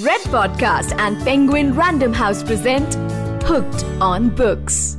Red 0.00 0.20
Podcast 0.24 0.94
and 0.98 1.18
Penguin 1.24 1.72
Random 1.72 2.12
House 2.12 2.42
present 2.42 2.96
Hooked 3.44 3.82
on 3.98 4.28
Books. 4.28 4.98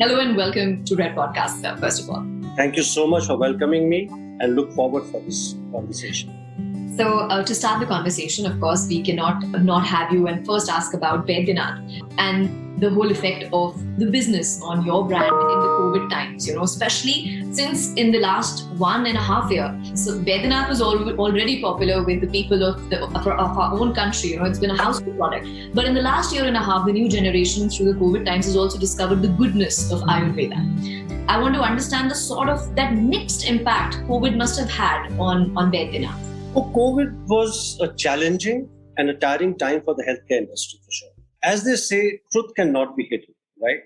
Hello 0.00 0.18
and 0.18 0.36
welcome 0.36 0.84
to 0.84 0.96
Red 0.96 1.14
Podcast, 1.14 1.60
sir, 1.60 1.76
first 1.76 2.02
of 2.02 2.10
all. 2.10 2.26
Thank 2.56 2.76
you 2.76 2.82
so 2.82 3.06
much 3.06 3.26
for 3.26 3.36
welcoming 3.36 3.88
me 3.88 4.08
and 4.40 4.56
look 4.56 4.72
forward 4.72 5.04
for 5.04 5.20
this 5.20 5.54
conversation. 5.70 6.92
So, 6.96 7.20
uh, 7.20 7.44
to 7.44 7.54
start 7.54 7.78
the 7.78 7.86
conversation, 7.86 8.46
of 8.46 8.58
course, 8.58 8.88
we 8.88 9.00
cannot 9.00 9.48
not 9.62 9.86
have 9.86 10.12
you 10.12 10.26
and 10.26 10.44
first 10.44 10.68
ask 10.68 10.94
about 10.94 11.28
Baidyanath 11.28 12.02
and 12.18 12.61
the 12.82 12.90
whole 12.90 13.10
effect 13.12 13.44
of 13.52 13.80
the 13.98 14.06
business 14.06 14.60
on 14.62 14.84
your 14.84 15.06
brand 15.06 15.24
in 15.24 15.58
the 15.64 15.70
COVID 15.80 16.10
times, 16.10 16.48
you 16.48 16.54
know, 16.56 16.64
especially 16.64 17.16
since 17.52 17.92
in 17.94 18.10
the 18.10 18.18
last 18.18 18.66
one 18.72 19.06
and 19.06 19.16
a 19.16 19.20
half 19.20 19.52
year. 19.52 19.68
So, 19.94 20.18
Baidyanath 20.28 20.68
was 20.68 20.82
already 20.82 21.60
popular 21.60 22.02
with 22.02 22.20
the 22.20 22.26
people 22.26 22.64
of, 22.64 22.90
the, 22.90 23.04
of, 23.04 23.26
our, 23.26 23.72
own 23.78 23.94
country, 23.94 24.30
you 24.30 24.38
know, 24.38 24.46
it's 24.46 24.58
been 24.58 24.70
a 24.70 24.82
household 24.82 25.16
product. 25.16 25.46
But 25.74 25.84
in 25.84 25.94
the 25.94 26.02
last 26.02 26.34
year 26.34 26.44
and 26.44 26.56
a 26.56 26.64
half, 26.70 26.84
the 26.86 26.92
new 26.92 27.08
generation 27.08 27.70
through 27.70 27.92
the 27.92 27.98
COVID 28.00 28.26
times 28.26 28.46
has 28.46 28.56
also 28.56 28.78
discovered 28.78 29.22
the 29.22 29.28
goodness 29.28 29.92
of 29.92 30.00
Ayurveda. 30.00 31.28
I 31.28 31.40
want 31.40 31.54
to 31.54 31.60
understand 31.60 32.10
the 32.10 32.16
sort 32.16 32.48
of 32.48 32.74
that 32.74 32.94
mixed 32.94 33.46
impact 33.46 33.94
COVID 34.08 34.36
must 34.36 34.58
have 34.58 34.68
had 34.68 35.12
on, 35.20 35.56
on 35.56 35.70
Baidyanath. 35.70 36.18
Oh, 36.56 36.70
COVID 36.74 37.28
was 37.28 37.78
a 37.80 37.94
challenging 37.94 38.68
and 38.96 39.08
a 39.08 39.14
tiring 39.14 39.56
time 39.56 39.82
for 39.82 39.94
the 39.94 40.02
healthcare 40.02 40.38
industry 40.38 40.80
for 40.84 40.90
sure. 40.90 41.11
As 41.42 41.64
they 41.64 41.76
say, 41.76 42.20
truth 42.32 42.54
cannot 42.54 42.96
be 42.96 43.04
hidden, 43.04 43.34
right? 43.60 43.80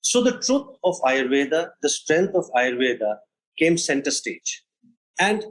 So 0.00 0.22
the 0.22 0.38
truth 0.40 0.66
of 0.84 1.00
Ayurveda, 1.02 1.70
the 1.82 1.88
strength 1.88 2.34
of 2.34 2.50
Ayurveda 2.56 3.16
came 3.58 3.76
center 3.78 4.10
stage. 4.10 4.64
And 5.20 5.44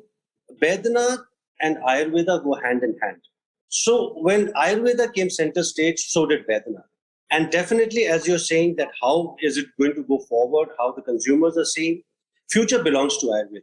Baidyanath 0.62 1.20
and 1.62 1.77
Ayurveda 1.77 2.44
go 2.44 2.55
hand 2.55 2.84
in 2.84 2.98
hand. 3.02 3.21
So 3.70 4.13
when 4.17 4.52
Ayurveda 4.54 5.13
came 5.13 5.29
center 5.29 5.63
stage, 5.63 5.99
so 5.99 6.26
did 6.26 6.46
Baidyanath. 6.48 6.84
And 7.32 7.49
definitely, 7.49 8.07
as 8.07 8.27
you're 8.27 8.40
saying, 8.40 8.76
that 8.76 8.90
how 9.01 9.38
is 9.41 9.57
it 9.57 9.68
going 9.79 9.95
to 9.95 10.04
go 10.04 10.20
forward, 10.27 10.70
how 10.77 10.91
the 10.91 11.01
consumers 11.01 11.57
are 11.57 11.66
seeing, 11.66 12.01
future 12.49 12.84
belongs 12.84 13.18
to 13.20 13.27
Ayurveda. 13.27 13.62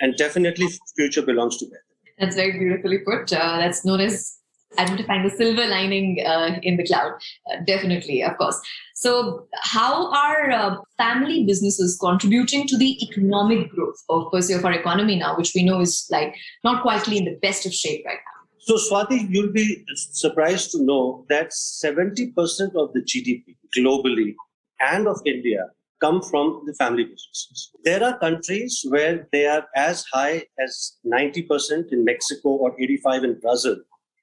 And 0.00 0.16
definitely, 0.16 0.66
future 0.96 1.22
belongs 1.22 1.58
to 1.58 1.66
Baidyanath. 1.66 2.18
That's 2.18 2.36
very 2.36 2.58
beautifully 2.58 2.98
put. 2.98 3.32
Uh, 3.32 3.58
that's 3.58 3.84
known 3.84 4.00
as 4.00 4.38
identifying 4.78 5.22
the 5.22 5.30
silver 5.30 5.66
lining 5.66 6.24
uh, 6.26 6.58
in 6.62 6.76
the 6.76 6.86
cloud. 6.86 7.12
Uh, 7.50 7.62
definitely, 7.66 8.22
of 8.22 8.36
course. 8.36 8.60
So, 8.94 9.46
how 9.54 10.12
are 10.12 10.50
uh, 10.50 10.76
family 10.96 11.44
businesses 11.44 11.98
contributing 12.00 12.66
to 12.68 12.76
the 12.76 13.02
economic 13.02 13.70
growth 13.70 14.02
of 14.08 14.30
per 14.32 14.40
se 14.40 14.54
of 14.54 14.64
our 14.64 14.72
economy 14.72 15.16
now, 15.16 15.36
which 15.36 15.52
we 15.54 15.62
know 15.62 15.80
is 15.80 16.06
like 16.10 16.34
not 16.62 16.82
quietly 16.82 17.18
in 17.18 17.24
the 17.24 17.38
best 17.42 17.66
of 17.66 17.74
shape 17.74 18.04
right 18.06 18.18
now? 18.18 18.34
So, 18.58 18.76
Swati, 18.76 19.26
you'll 19.28 19.52
be 19.52 19.84
surprised 19.94 20.70
to 20.70 20.82
know 20.82 21.26
that 21.28 21.50
70% 21.50 22.32
of 22.76 22.92
the 22.94 23.00
GDP 23.00 23.56
globally 23.76 24.34
and 24.80 25.06
of 25.06 25.20
India 25.26 25.66
come 26.00 26.22
from 26.22 26.62
the 26.66 26.74
family 26.74 27.04
businesses. 27.04 27.70
There 27.84 28.02
are 28.02 28.18
countries 28.18 28.84
where 28.88 29.28
they 29.32 29.46
are 29.46 29.66
as 29.76 30.04
high 30.12 30.44
as 30.58 30.96
90% 31.06 31.92
in 31.92 32.04
Mexico 32.04 32.50
or 32.50 32.74
85 32.80 33.24
in 33.24 33.40
Brazil. 33.40 33.76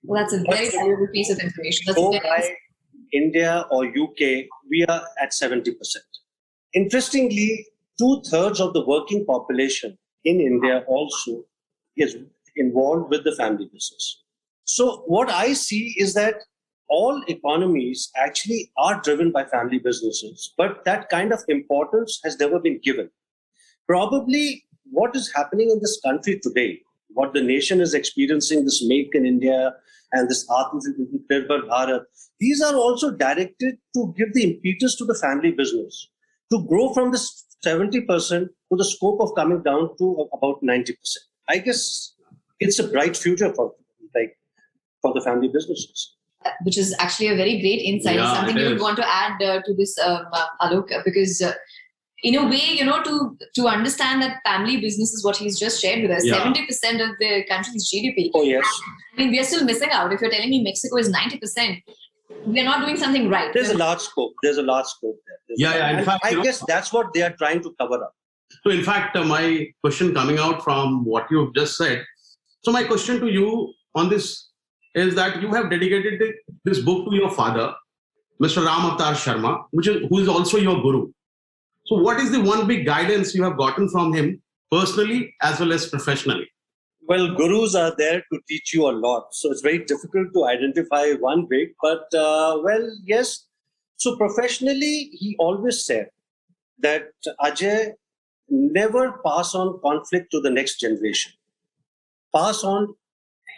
Well, 0.03 0.21
that's 0.21 0.33
a 0.33 0.43
very 0.49 0.69
valuable 0.69 1.07
piece 1.13 1.29
of 1.29 1.39
information. 1.39 1.83
That's 1.87 1.99
very 1.99 2.19
by 2.19 2.55
India 3.13 3.65
or 3.69 3.85
UK, 3.85 4.45
we 4.69 4.85
are 4.87 5.03
at 5.21 5.31
70%. 5.31 5.75
Interestingly, 6.73 7.67
two 7.99 8.21
thirds 8.29 8.59
of 8.59 8.73
the 8.73 8.85
working 8.85 9.25
population 9.25 9.97
in 10.23 10.39
India 10.39 10.83
also 10.87 11.43
is 11.97 12.15
involved 12.55 13.09
with 13.09 13.23
the 13.23 13.35
family 13.35 13.65
business. 13.65 14.23
So, 14.63 15.03
what 15.07 15.29
I 15.29 15.53
see 15.53 15.95
is 15.97 16.13
that 16.13 16.35
all 16.87 17.23
economies 17.27 18.09
actually 18.15 18.71
are 18.77 19.01
driven 19.01 19.31
by 19.31 19.45
family 19.45 19.79
businesses, 19.79 20.53
but 20.57 20.83
that 20.85 21.09
kind 21.09 21.33
of 21.33 21.39
importance 21.47 22.19
has 22.23 22.37
never 22.39 22.59
been 22.59 22.79
given. 22.83 23.09
Probably 23.87 24.65
what 24.89 25.15
is 25.15 25.31
happening 25.33 25.69
in 25.71 25.79
this 25.79 25.99
country 26.05 26.39
today, 26.41 26.81
what 27.13 27.33
the 27.33 27.41
nation 27.41 27.81
is 27.81 27.93
experiencing, 27.93 28.65
this 28.65 28.83
Make 28.85 29.13
in 29.13 29.25
India 29.25 29.73
and 30.13 30.29
this 30.29 30.47
Atmanirbhar 30.49 31.67
Bharat, 31.69 32.03
these 32.39 32.61
are 32.61 32.75
also 32.75 33.11
directed 33.11 33.77
to 33.95 34.13
give 34.17 34.33
the 34.33 34.43
impetus 34.43 34.95
to 34.97 35.05
the 35.05 35.15
family 35.15 35.51
business 35.51 36.09
to 36.51 36.65
grow 36.67 36.93
from 36.93 37.11
this 37.11 37.45
70% 37.65 38.07
to 38.07 38.47
the 38.71 38.85
scope 38.85 39.21
of 39.21 39.35
coming 39.35 39.61
down 39.61 39.95
to 39.97 40.27
about 40.33 40.61
90%. 40.63 40.93
I 41.49 41.59
guess 41.59 42.13
it's 42.59 42.79
a 42.79 42.87
bright 42.87 43.15
future 43.15 43.53
for 43.53 43.73
like 44.15 44.37
for 45.01 45.13
the 45.13 45.21
family 45.21 45.47
businesses. 45.47 46.15
which 46.63 46.77
is 46.77 46.95
actually 46.99 47.27
a 47.27 47.35
very 47.35 47.59
great 47.61 47.81
insight. 47.81 48.15
Yeah, 48.15 48.33
Something 48.33 48.57
you 48.57 48.69
would 48.69 48.81
want 48.81 48.97
to 48.97 49.07
add 49.07 49.41
uh, 49.41 49.61
to 49.63 49.73
this, 49.75 49.97
um, 49.99 50.25
uh, 50.33 50.47
Alok, 50.61 50.89
because 51.05 51.41
uh, 51.41 51.53
in 52.23 52.35
a 52.35 52.47
way, 52.47 52.75
you 52.79 52.85
know, 52.85 53.01
to 53.03 53.37
to 53.55 53.67
understand 53.67 54.21
that 54.21 54.41
family 54.45 54.79
business 54.79 55.11
is 55.13 55.23
what 55.23 55.37
he's 55.37 55.59
just 55.59 55.81
shared 55.81 56.01
with 56.03 56.11
us. 56.11 56.25
Yeah. 56.25 56.37
Seventy 56.37 56.65
percent 56.65 57.01
of 57.01 57.09
the 57.19 57.43
country's 57.49 57.91
GDP. 57.91 58.29
Oh 58.33 58.43
yes, 58.43 58.65
I 59.13 59.21
mean, 59.21 59.31
we 59.31 59.39
are 59.39 59.43
still 59.43 59.65
missing 59.65 59.89
out. 59.91 60.13
If 60.13 60.21
you're 60.21 60.29
telling 60.29 60.49
me 60.49 60.63
Mexico 60.63 60.97
is 60.97 61.09
ninety 61.09 61.37
percent, 61.37 61.79
we're 62.45 62.63
not 62.63 62.85
doing 62.85 62.97
something 62.97 63.29
right. 63.29 63.53
there's 63.53 63.69
a 63.69 63.77
large 63.77 63.99
scope. 63.99 64.33
There's 64.43 64.57
a 64.57 64.63
large 64.63 64.85
scope 64.85 65.19
there. 65.27 65.37
There's 65.47 65.59
Yeah, 65.59 65.75
yeah, 65.75 65.99
in 65.99 66.05
fact, 66.05 66.25
I 66.25 66.29
you 66.29 66.37
know- 66.37 66.43
guess 66.43 66.63
that's 66.67 66.93
what 66.93 67.13
they 67.13 67.23
are 67.23 67.35
trying 67.37 67.61
to 67.63 67.73
cover 67.79 68.03
up. 68.03 68.13
So, 68.63 68.69
in 68.69 68.83
fact, 68.83 69.15
uh, 69.15 69.23
my 69.23 69.67
question 69.81 70.13
coming 70.13 70.37
out 70.37 70.63
from 70.63 71.05
what 71.05 71.27
you've 71.31 71.53
just 71.55 71.77
said. 71.77 72.03
So, 72.63 72.71
my 72.71 72.83
question 72.83 73.19
to 73.21 73.27
you 73.27 73.73
on 73.95 74.09
this 74.09 74.49
is 74.93 75.15
that 75.15 75.41
you 75.41 75.53
have 75.53 75.69
dedicated 75.69 76.33
this 76.65 76.79
book 76.79 77.09
to 77.09 77.15
your 77.15 77.29
father, 77.31 77.73
Mr. 78.43 78.65
Ram 78.65 78.85
Avatar 78.85 79.13
Sharma, 79.13 79.63
which 79.71 79.87
is 79.87 80.05
who 80.09 80.19
is 80.19 80.27
also 80.27 80.57
your 80.57 80.81
guru. 80.81 81.11
So, 81.91 81.97
what 81.97 82.21
is 82.21 82.31
the 82.31 82.39
one 82.39 82.67
big 82.67 82.85
guidance 82.85 83.35
you 83.35 83.43
have 83.43 83.57
gotten 83.57 83.89
from 83.89 84.13
him 84.13 84.41
personally 84.71 85.35
as 85.41 85.59
well 85.59 85.73
as 85.73 85.89
professionally? 85.89 86.49
Well, 87.01 87.35
gurus 87.35 87.75
are 87.75 87.93
there 87.97 88.23
to 88.31 88.39
teach 88.47 88.73
you 88.73 88.87
a 88.87 88.95
lot, 88.95 89.33
so 89.33 89.51
it's 89.51 89.59
very 89.59 89.79
difficult 89.79 90.29
to 90.33 90.45
identify 90.45 91.11
one 91.19 91.47
big. 91.49 91.73
But 91.81 92.03
uh, 92.17 92.61
well, 92.63 92.89
yes. 93.03 93.45
So 93.97 94.15
professionally, 94.15 95.09
he 95.11 95.35
always 95.37 95.85
said 95.85 96.07
that 96.79 97.09
Ajay 97.41 97.91
never 98.47 99.19
pass 99.25 99.53
on 99.53 99.77
conflict 99.81 100.31
to 100.31 100.39
the 100.39 100.49
next 100.49 100.79
generation. 100.79 101.33
Pass 102.33 102.63
on 102.63 102.95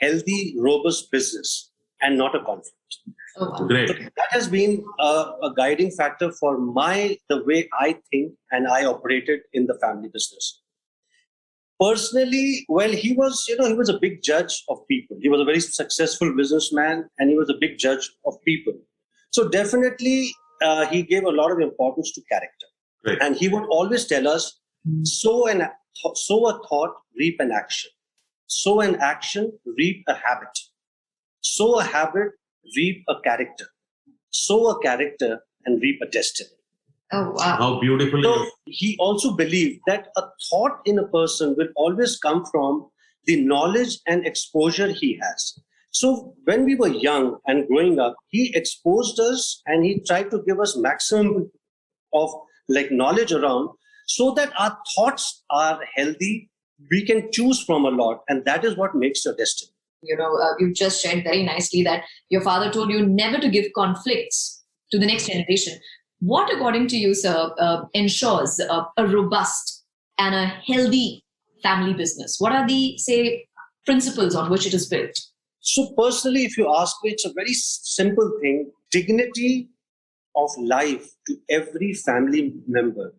healthy, 0.01 0.55
robust 0.57 1.11
business 1.11 1.69
and 2.03 2.17
not 2.17 2.35
a 2.35 2.43
conflict. 2.43 2.97
Oh, 3.37 3.49
wow. 3.49 3.67
Great. 3.67 3.87
So 3.89 3.93
that 3.95 4.29
has 4.29 4.47
been 4.47 4.85
a, 4.99 5.11
a 5.47 5.53
guiding 5.57 5.89
factor 5.91 6.31
for 6.39 6.57
my 6.59 7.17
the 7.29 7.43
way 7.45 7.67
I 7.79 7.97
think 8.11 8.33
and 8.51 8.67
I 8.67 8.85
operated 8.85 9.39
in 9.53 9.65
the 9.65 9.77
family 9.79 10.09
business. 10.13 10.59
Personally, 11.79 12.65
well, 12.69 12.91
he 12.91 13.13
was 13.13 13.45
you 13.49 13.57
know 13.57 13.65
he 13.67 13.73
was 13.73 13.89
a 13.89 13.99
big 13.99 14.21
judge 14.21 14.63
of 14.69 14.87
people. 14.87 15.17
He 15.19 15.29
was 15.29 15.41
a 15.41 15.45
very 15.45 15.59
successful 15.59 16.33
businessman, 16.35 17.09
and 17.17 17.29
he 17.29 17.35
was 17.35 17.49
a 17.49 17.55
big 17.59 17.77
judge 17.77 18.09
of 18.25 18.35
people. 18.45 18.73
So 19.31 19.49
definitely, 19.49 20.31
uh, 20.61 20.85
he 20.85 21.01
gave 21.01 21.23
a 21.23 21.29
lot 21.41 21.51
of 21.51 21.59
importance 21.59 22.11
to 22.13 22.21
character, 22.31 22.67
Right. 23.07 23.17
and 23.21 23.35
he 23.35 23.49
would 23.49 23.65
always 23.79 24.05
tell 24.05 24.27
us: 24.27 24.59
sow 25.03 25.47
an 25.47 25.67
sow 26.15 26.47
a 26.51 26.53
thought, 26.69 26.93
reap 27.17 27.39
an 27.39 27.51
action. 27.51 27.89
Sow 28.47 28.79
an 28.81 28.95
action, 28.97 29.51
reap 29.77 30.03
a 30.07 30.13
habit. 30.13 30.55
Sow 31.43 31.79
a 31.79 31.83
habit, 31.83 32.31
reap 32.75 33.03
a 33.07 33.15
character. 33.23 33.65
Sow 34.31 34.69
a 34.69 34.79
character 34.81 35.39
and 35.65 35.81
reap 35.81 35.99
a 36.01 36.07
destiny. 36.07 36.49
Oh, 37.11 37.31
wow. 37.31 37.57
How 37.57 37.79
beautifully. 37.79 38.23
So 38.23 38.45
he 38.65 38.97
also 38.99 39.35
believed 39.35 39.81
that 39.85 40.07
a 40.17 40.23
thought 40.49 40.79
in 40.85 40.97
a 40.97 41.07
person 41.07 41.53
will 41.57 41.67
always 41.75 42.17
come 42.17 42.43
from 42.45 42.87
the 43.25 43.43
knowledge 43.43 43.99
and 44.07 44.25
exposure 44.25 44.87
he 44.87 45.19
has. 45.21 45.59
So 45.91 46.33
when 46.45 46.65
we 46.65 46.75
were 46.75 46.87
young 46.87 47.37
and 47.45 47.67
growing 47.67 47.99
up, 47.99 48.15
he 48.29 48.51
exposed 48.55 49.19
us 49.19 49.61
and 49.67 49.85
he 49.85 49.99
tried 49.99 50.31
to 50.31 50.41
give 50.47 50.59
us 50.59 50.75
maximum 50.75 51.51
of 52.13 52.31
like 52.67 52.91
knowledge 52.91 53.31
around 53.31 53.69
so 54.07 54.31
that 54.31 54.51
our 54.57 54.77
thoughts 54.95 55.43
are 55.51 55.79
healthy. 55.95 56.49
We 56.89 57.05
can 57.05 57.31
choose 57.31 57.63
from 57.63 57.85
a 57.85 57.89
lot, 57.89 58.23
and 58.27 58.43
that 58.45 58.65
is 58.65 58.75
what 58.75 58.95
makes 58.95 59.23
your 59.23 59.35
destiny. 59.35 59.72
You 60.03 60.17
know, 60.17 60.35
uh, 60.37 60.53
you've 60.59 60.75
just 60.75 61.01
shared 61.01 61.23
very 61.23 61.43
nicely 61.43 61.83
that 61.83 62.03
your 62.29 62.41
father 62.41 62.71
told 62.71 62.91
you 62.91 63.05
never 63.05 63.39
to 63.39 63.49
give 63.49 63.65
conflicts 63.75 64.63
to 64.91 64.99
the 64.99 65.05
next 65.05 65.27
generation. 65.27 65.79
What, 66.19 66.53
according 66.53 66.87
to 66.89 66.97
you, 66.97 67.13
sir, 67.13 67.53
uh, 67.59 67.83
ensures 67.93 68.59
uh, 68.59 68.83
a 68.97 69.07
robust 69.07 69.83
and 70.17 70.35
a 70.35 70.45
healthy 70.45 71.23
family 71.61 71.93
business? 71.93 72.37
What 72.39 72.53
are 72.53 72.67
the, 72.67 72.97
say, 72.97 73.45
principles 73.85 74.35
on 74.35 74.49
which 74.49 74.65
it 74.65 74.73
is 74.73 74.87
built? 74.87 75.17
So, 75.59 75.93
personally, 75.97 76.45
if 76.45 76.57
you 76.57 76.73
ask 76.73 76.95
me, 77.03 77.11
it's 77.11 77.25
a 77.25 77.33
very 77.33 77.53
simple 77.53 78.31
thing 78.41 78.71
dignity 78.91 79.69
of 80.35 80.49
life 80.57 81.09
to 81.27 81.37
every 81.49 81.93
family 81.93 82.53
member 82.67 83.13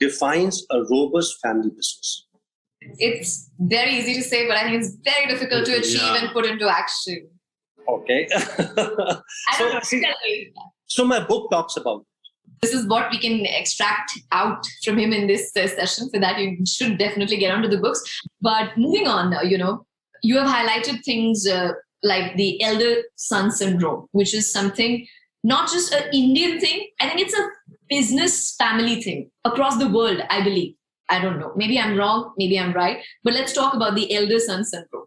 defines 0.00 0.64
a 0.70 0.82
robust 0.90 1.38
family 1.40 1.70
business. 1.70 2.25
It's 2.98 3.50
very 3.58 3.92
easy 3.98 4.14
to 4.14 4.22
say, 4.22 4.46
but 4.48 4.56
I 4.56 4.62
think 4.64 4.76
it's 4.82 4.96
very 5.04 5.26
difficult 5.26 5.66
to 5.66 5.72
achieve 5.78 6.00
Yeah. 6.02 6.16
and 6.24 6.32
put 6.32 6.46
into 6.46 6.68
action. 6.68 7.28
Okay. 7.88 8.26
I 8.34 9.56
So, 9.58 9.80
see- 9.82 10.52
so 10.86 11.04
my 11.04 11.20
book 11.24 11.50
talks 11.50 11.76
about 11.76 12.04
This 12.62 12.72
is 12.72 12.86
what 12.88 13.10
we 13.10 13.18
can 13.18 13.44
extract 13.46 14.10
out 14.32 14.64
from 14.84 14.98
him 14.98 15.12
in 15.12 15.26
this 15.26 15.50
uh, 15.56 15.66
session. 15.66 16.08
so 16.10 16.18
that, 16.20 16.38
you 16.40 16.64
should 16.66 16.96
definitely 16.98 17.36
get 17.36 17.52
onto 17.54 17.68
the 17.68 17.78
books. 17.78 18.00
But 18.40 18.76
moving 18.76 19.06
on, 19.06 19.34
uh, 19.34 19.42
you 19.42 19.58
know, 19.58 19.84
you 20.22 20.38
have 20.38 20.48
highlighted 20.48 21.04
things 21.04 21.46
uh, 21.46 21.72
like 22.02 22.36
the 22.36 22.62
elder 22.62 23.02
son 23.16 23.50
syndrome, 23.50 24.06
which 24.12 24.32
is 24.34 24.50
something 24.50 25.06
not 25.44 25.70
just 25.70 25.92
an 25.92 26.04
Indian 26.12 26.58
thing. 26.58 26.88
I 27.00 27.08
think 27.08 27.20
it's 27.20 27.34
a 27.38 27.46
business 27.88 28.54
family 28.56 29.02
thing 29.02 29.30
across 29.44 29.76
the 29.78 29.88
world. 29.88 30.20
I 30.30 30.42
believe. 30.42 30.74
I 31.08 31.20
don't 31.20 31.38
know. 31.38 31.52
Maybe 31.56 31.78
I'm 31.78 31.96
wrong. 31.96 32.34
Maybe 32.36 32.58
I'm 32.58 32.72
right. 32.72 32.98
But 33.22 33.34
let's 33.34 33.52
talk 33.52 33.74
about 33.74 33.94
the 33.94 34.12
elder 34.14 34.38
son 34.38 34.64
syndrome. 34.64 35.06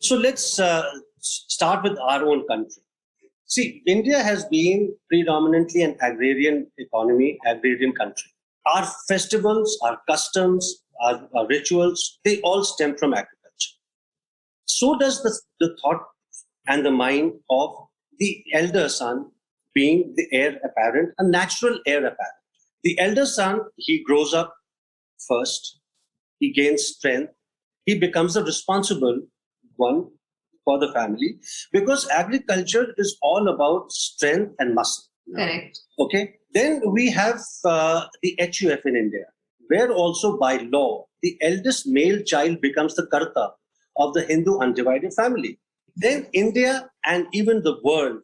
So 0.00 0.16
let's 0.16 0.58
uh, 0.58 0.84
start 1.20 1.82
with 1.82 1.98
our 1.98 2.24
own 2.24 2.46
country. 2.46 2.82
See, 3.46 3.82
India 3.86 4.22
has 4.22 4.44
been 4.46 4.94
predominantly 5.08 5.82
an 5.82 5.96
agrarian 6.00 6.66
economy, 6.78 7.38
agrarian 7.46 7.92
country. 7.92 8.30
Our 8.66 8.88
festivals, 9.06 9.78
our 9.84 10.00
customs, 10.08 10.82
our, 11.00 11.28
our 11.34 11.46
rituals, 11.46 12.18
they 12.24 12.40
all 12.40 12.64
stem 12.64 12.96
from 12.96 13.14
agriculture. 13.14 13.74
So 14.64 14.98
does 14.98 15.22
the, 15.22 15.38
the 15.60 15.76
thought 15.80 16.02
and 16.66 16.84
the 16.84 16.90
mind 16.90 17.34
of 17.50 17.70
the 18.18 18.42
elder 18.52 18.88
son 18.88 19.30
being 19.74 20.14
the 20.16 20.26
heir 20.32 20.58
apparent, 20.64 21.14
a 21.18 21.24
natural 21.24 21.78
heir 21.86 21.98
apparent. 21.98 22.40
The 22.82 22.98
elder 22.98 23.26
son, 23.26 23.60
he 23.76 24.02
grows 24.02 24.34
up 24.34 24.54
first, 25.28 25.80
he 26.38 26.52
gains 26.52 26.86
strength, 26.86 27.32
he 27.84 27.98
becomes 27.98 28.36
a 28.36 28.44
responsible 28.44 29.20
one 29.76 30.06
for 30.64 30.78
the 30.78 30.92
family 30.92 31.38
because 31.72 32.08
agriculture 32.10 32.94
is 32.98 33.16
all 33.22 33.48
about 33.48 33.90
strength 33.92 34.54
and 34.58 34.74
muscle. 34.74 35.04
Correct. 35.34 35.78
Okay. 35.98 36.34
Then 36.52 36.82
we 36.86 37.10
have 37.10 37.40
uh, 37.64 38.06
the 38.22 38.38
HUF 38.40 38.86
in 38.86 38.96
India, 38.96 39.26
where 39.68 39.92
also 39.92 40.36
by 40.38 40.56
law, 40.58 41.06
the 41.22 41.36
eldest 41.42 41.86
male 41.86 42.22
child 42.22 42.60
becomes 42.60 42.94
the 42.94 43.06
Karta 43.06 43.50
of 43.96 44.14
the 44.14 44.22
Hindu 44.22 44.58
undivided 44.58 45.12
family. 45.14 45.58
Then 45.96 46.26
India 46.32 46.90
and 47.04 47.26
even 47.32 47.62
the 47.62 47.78
world 47.82 48.20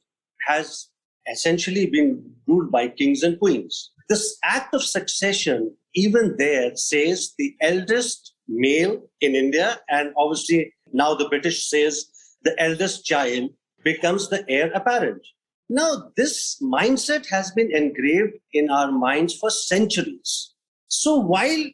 has 0.47 0.89
essentially 1.31 1.87
been 1.87 2.35
ruled 2.47 2.71
by 2.71 2.89
kings 2.89 3.23
and 3.23 3.39
queens. 3.39 3.92
This 4.13 4.37
act 4.45 4.75
of 4.75 4.83
succession, 4.83 5.75
even 5.95 6.35
there, 6.37 6.77
says 6.77 7.33
the 7.39 7.57
eldest 7.63 8.35
male 8.47 9.09
in 9.23 9.35
India, 9.35 9.81
and 9.89 10.13
obviously 10.19 10.75
now 10.93 11.15
the 11.15 11.31
British 11.31 11.71
says 11.71 12.11
the 12.43 12.55
eldest 12.61 13.07
child 13.07 13.49
becomes 13.83 14.29
the 14.29 14.45
heir 14.51 14.71
apparent. 14.75 15.23
Now, 15.71 16.13
this 16.15 16.61
mindset 16.63 17.27
has 17.31 17.53
been 17.53 17.75
engraved 17.75 18.35
in 18.53 18.69
our 18.69 18.93
minds 18.93 19.35
for 19.35 19.49
centuries. 19.49 20.53
So, 20.89 21.17
while 21.17 21.65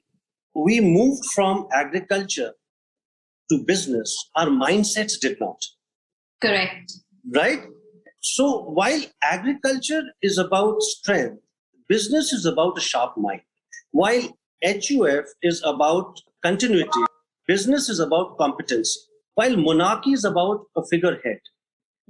we 0.54 0.78
moved 0.78 1.24
from 1.34 1.66
agriculture 1.72 2.52
to 3.50 3.64
business, 3.66 4.30
our 4.36 4.46
mindsets 4.46 5.18
did 5.18 5.40
not, 5.40 5.60
Correct. 6.40 6.92
right? 7.34 7.64
So, 8.20 8.62
while 8.62 9.02
agriculture 9.24 10.04
is 10.22 10.38
about 10.38 10.80
strength, 10.82 11.42
business 11.88 12.32
is 12.32 12.44
about 12.46 12.78
a 12.78 12.80
sharp 12.80 13.16
mind. 13.16 13.40
While 13.92 14.36
HUF 14.64 15.26
is 15.42 15.62
about 15.64 16.20
continuity, 16.42 17.04
business 17.46 17.88
is 17.88 18.00
about 18.00 18.36
competency. 18.38 19.00
While 19.34 19.56
monarchy 19.56 20.12
is 20.12 20.24
about 20.24 20.66
a 20.76 20.82
figurehead, 20.90 21.40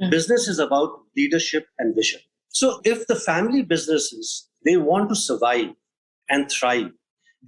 Hmm. 0.01 0.11
business 0.11 0.47
is 0.47 0.59
about 0.61 0.91
leadership 1.17 1.67
and 1.79 1.95
vision. 1.95 2.21
So 2.51 2.81
if 2.85 3.07
the 3.09 3.17
family 3.17 3.63
businesses 3.63 4.49
they 4.65 4.77
want 4.77 5.09
to 5.09 5.17
survive 5.17 5.71
and 6.31 6.51
thrive, 6.51 6.91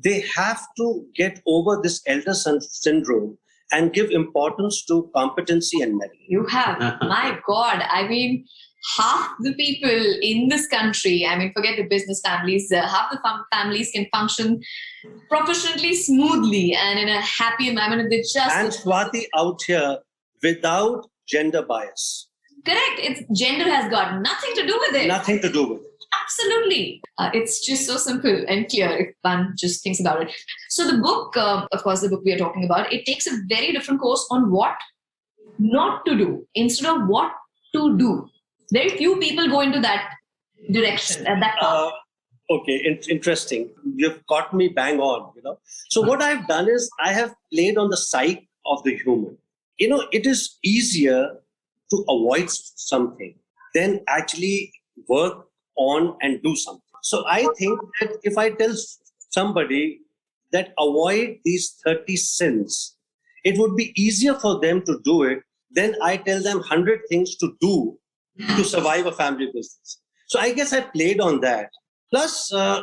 they 0.07 0.21
have 0.37 0.61
to 0.79 1.07
get 1.15 1.41
over 1.47 1.81
this 1.83 2.03
elder 2.07 2.35
son 2.35 2.61
syndrome 2.61 3.39
and 3.73 3.93
give 3.93 4.11
importance 4.11 4.85
to 4.87 5.11
competency 5.15 5.81
and 5.81 5.97
merit. 5.97 6.19
You 6.29 6.45
have. 6.47 6.79
My 7.03 7.39
God. 7.47 7.83
I 7.89 8.09
mean, 8.09 8.47
half 8.97 9.31
the 9.41 9.55
people 9.55 10.19
in 10.23 10.49
this 10.49 10.67
country, 10.67 11.27
I 11.27 11.37
mean, 11.37 11.53
forget 11.53 11.77
the 11.77 11.85
business 11.85 12.21
families, 12.25 12.71
uh, 12.73 12.83
half 12.83 13.11
the 13.11 13.19
fam- 13.23 13.45
families 13.53 13.91
can 13.93 14.07
function 14.13 14.61
proficiently, 15.31 15.95
smoothly, 15.95 16.75
and 16.75 16.99
in 16.99 17.09
a 17.09 17.21
happy 17.21 17.69
environment 17.69 18.11
they 18.11 18.21
just. 18.21 18.57
And 18.57 18.69
Swati 18.71 19.25
out 19.37 19.63
here 19.67 19.99
without 20.43 21.07
gender 21.29 21.63
bias. 21.63 22.29
correct. 22.65 22.99
It's 22.99 23.41
gender 23.41 23.65
has 23.71 23.91
got 23.91 24.21
nothing 24.21 24.51
to 24.55 24.67
do 24.67 24.79
with 24.81 25.03
it. 25.03 25.07
Nothing 25.09 25.41
to 25.41 25.53
do 25.53 25.69
with 25.69 25.81
it. 25.81 25.87
Absolutely. 26.23 27.01
Uh, 27.19 27.31
it's 27.33 27.65
just 27.65 27.87
so 27.87 27.97
simple 27.97 28.45
and 28.49 28.69
clear 28.69 28.89
if 28.91 29.15
one 29.23 29.55
just 29.57 29.83
thinks 29.83 30.01
about 30.01 30.23
it. 30.23 30.33
So, 30.69 30.91
the 30.91 30.99
book, 30.99 31.37
uh, 31.37 31.67
of 31.73 31.83
course, 31.83 32.01
the 32.01 32.09
book 32.09 32.23
we 32.25 32.33
are 32.33 32.39
talking 32.39 32.65
about, 32.65 32.93
it 32.93 33.05
takes 33.07 33.27
a 33.27 33.37
very 33.49 33.73
different 33.73 34.01
course 34.01 34.27
on 34.31 34.51
what 34.51 34.77
not 35.59 36.05
to 36.07 36.17
do 36.17 36.47
instead 36.55 36.89
of 36.91 37.07
what 37.07 37.33
to 37.75 37.97
do. 37.97 38.29
Very 38.73 38.91
few 38.91 39.19
people 39.19 39.49
go 39.49 39.61
into 39.61 39.81
that 39.81 40.11
direction 40.71 41.27
at 41.27 41.41
that 41.41 41.59
path. 41.59 41.75
Uh, 41.75 41.91
okay, 42.51 42.77
in- 42.85 43.01
interesting. 43.09 43.71
You've 43.97 44.25
caught 44.27 44.55
me 44.55 44.69
bang 44.69 45.01
on, 45.01 45.33
you 45.35 45.43
know. 45.43 45.59
So 45.89 46.01
what 46.01 46.23
I've 46.23 46.47
done 46.47 46.69
is 46.69 46.91
I 47.01 47.13
have 47.13 47.35
played 47.53 47.79
on 47.79 47.91
the 47.91 47.97
side 47.97 48.41
of 48.67 48.83
the 48.85 48.97
human. 48.97 49.37
You 49.79 49.89
know, 49.89 50.07
it 50.13 50.27
is 50.27 50.59
easier 50.63 51.31
to 51.91 52.05
avoid 52.09 52.51
something 52.51 53.35
than 53.75 54.01
actually 54.09 54.73
work 55.09 55.47
on 55.77 56.17
and 56.21 56.43
do 56.43 56.55
something. 56.55 56.83
So 57.03 57.25
I 57.27 57.49
think 57.59 57.81
that 58.01 58.11
if 58.23 58.37
I 58.37 58.51
tell 58.51 58.75
somebody 59.31 60.01
that 60.53 60.75
avoid 60.79 61.39
these 61.45 61.81
30 61.85 62.17
sins, 62.17 62.97
it 63.45 63.59
would 63.59 63.75
be 63.77 63.93
easier 63.97 64.35
for 64.35 64.61
them 64.61 64.83
to 64.83 65.01
do 65.05 65.23
it 65.23 65.43
than 65.71 65.95
I 66.03 66.17
tell 66.19 66.43
them 66.43 66.59
100 66.59 67.01
things 67.09 67.37
to 67.37 67.57
do 67.61 67.99
to 68.58 68.64
survive 68.64 69.06
a 69.06 69.12
family 69.12 69.48
business. 69.54 70.00
So 70.28 70.40
I 70.40 70.54
guess 70.54 70.74
I 70.74 70.82
played 70.82 71.20
on 71.22 71.40
that. 71.42 71.70
Plus, 72.12 72.52
uh, 72.54 72.82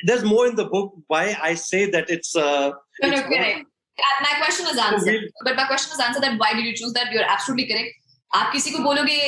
there's 0.00 0.24
more 0.24 0.46
in 0.46 0.56
the 0.56 0.66
book 0.66 0.94
why 1.08 1.36
I 1.42 1.54
say 1.54 1.90
that 1.90 2.08
it's. 2.08 2.34
Uh, 2.36 2.72
No, 3.02 3.08
no, 3.08 3.14
it's 3.16 3.28
correct. 3.28 3.66
Uh, 3.98 4.14
My 4.28 4.32
question 4.44 4.66
is 4.72 4.78
answered. 4.78 5.20
we'll- 5.20 5.44
But 5.48 5.56
my 5.56 5.66
question 5.72 5.92
is 5.96 6.00
answered 6.06 6.24
that 6.24 6.38
why 6.38 6.52
did 6.54 6.64
you 6.64 6.74
choose 6.80 6.92
that? 6.94 7.12
You're 7.12 7.28
absolutely 7.36 7.66
correct. 7.72 7.92
आप 8.36 8.52
किसी 8.52 8.70
को 8.70 8.78
बोलोगे 8.82 9.18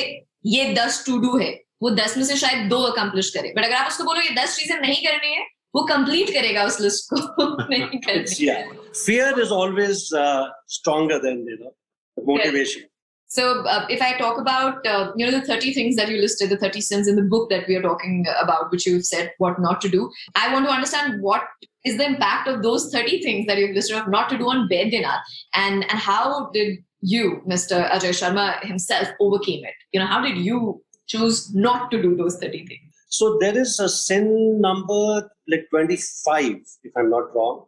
ये 0.53 0.63
दस 0.73 1.03
to 1.05 1.17
do 1.25 1.37
है 1.37 1.51
वो 1.83 1.89
दस 1.99 2.15
में 2.17 2.23
से 2.25 2.35
शायद 2.37 2.67
दो 2.69 2.81
अकम्प्लिश 2.83 3.29
करे 3.35 3.53
बट 3.57 3.65
अगर 3.65 3.75
आप 3.75 3.87
उसको 3.91 4.03
बोलो 4.03 4.21
ये 4.21 4.33
दस 4.35 4.57
चीजें 4.59 4.75
नहीं 4.81 5.05
करनी 5.05 5.33
है 5.35 5.45
वो 5.75 5.83
कंप्लीट 5.91 6.29
करेगा 6.33 6.63
उस 6.71 6.79
लिस्ट 6.81 7.13
को 7.13 7.45
नहीं 7.69 7.83
it's, 7.83 8.05
करनी 8.07 8.47
yeah, 8.47 8.73
fear 9.05 9.29
is 9.43 9.51
always 9.59 10.01
uh, 10.23 10.43
stronger 10.77 11.19
than 11.27 11.39
you 11.51 11.57
know 11.61 11.71
the 12.17 12.25
motivation. 12.31 12.83
so, 13.32 13.64
uh, 13.64 13.86
if 13.88 14.02
I 14.02 14.18
talk 14.18 14.38
about 14.38 14.86
uh, 14.86 15.10
you 15.16 15.24
know 15.24 15.32
the 15.32 15.46
30 15.46 15.72
things 15.72 15.96
that 15.96 16.10
you 16.10 16.18
listed, 16.20 16.50
the 16.50 16.58
30 16.58 16.82
sins 16.82 17.08
in 17.08 17.16
the 17.16 17.22
book 17.22 17.48
that 17.48 17.66
we 17.66 17.74
are 17.76 17.80
talking 17.80 18.26
about, 18.38 18.70
which 18.70 18.86
you've 18.86 19.06
said 19.06 19.32
what 19.38 19.58
not 19.58 19.80
to 19.80 19.88
do, 19.88 20.10
I 20.34 20.52
want 20.52 20.66
to 20.66 20.70
understand 20.70 21.22
what 21.22 21.44
is 21.82 21.96
the 21.96 22.04
impact 22.04 22.46
of 22.46 22.62
those 22.62 22.92
30 22.92 23.22
things 23.22 23.46
that 23.46 23.56
you've 23.56 23.74
listed 23.74 23.96
of 23.96 24.08
not 24.08 24.28
to 24.28 24.36
do 24.36 24.50
on 24.50 24.68
Baidyanath 24.68 25.22
and 25.54 25.82
how 25.84 26.50
did 26.52 26.80
you, 27.00 27.40
Mr. 27.48 27.90
Ajay 27.90 28.10
Sharma 28.10 28.62
himself, 28.66 29.08
overcame 29.18 29.64
it? 29.64 29.74
You 29.92 30.00
know, 30.00 30.06
how 30.06 30.20
did 30.20 30.36
you 30.36 30.84
choose 31.06 31.54
not 31.54 31.90
to 31.90 32.02
do 32.02 32.14
those 32.14 32.36
30 32.36 32.66
things? 32.66 32.94
So 33.08 33.38
there 33.40 33.56
is 33.56 33.80
a 33.80 33.88
sin 33.88 34.60
number 34.60 35.30
like 35.48 35.70
25, 35.70 36.56
if 36.84 36.92
I'm 36.98 37.08
not 37.08 37.34
wrong, 37.34 37.64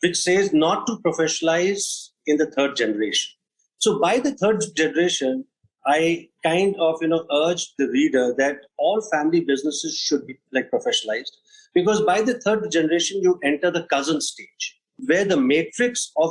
which 0.00 0.16
says 0.16 0.54
not 0.54 0.86
to 0.86 0.96
professionalize 1.04 2.08
in 2.26 2.38
the 2.38 2.50
third 2.50 2.76
generation. 2.76 3.30
So 3.82 3.98
by 3.98 4.20
the 4.20 4.32
third 4.36 4.64
generation, 4.76 5.44
I 5.84 6.28
kind 6.44 6.76
of 6.78 6.98
you 7.02 7.08
know 7.08 7.24
urge 7.32 7.74
the 7.78 7.88
reader 7.88 8.32
that 8.38 8.58
all 8.78 9.00
family 9.12 9.40
businesses 9.40 9.98
should 9.98 10.24
be 10.26 10.36
like 10.52 10.70
professionalized 10.70 11.32
because 11.74 12.00
by 12.02 12.22
the 12.22 12.34
third 12.44 12.70
generation 12.70 13.20
you 13.20 13.40
enter 13.42 13.72
the 13.72 13.82
cousin 13.94 14.20
stage 14.20 14.68
where 15.08 15.24
the 15.24 15.36
matrix 15.36 16.12
of 16.16 16.30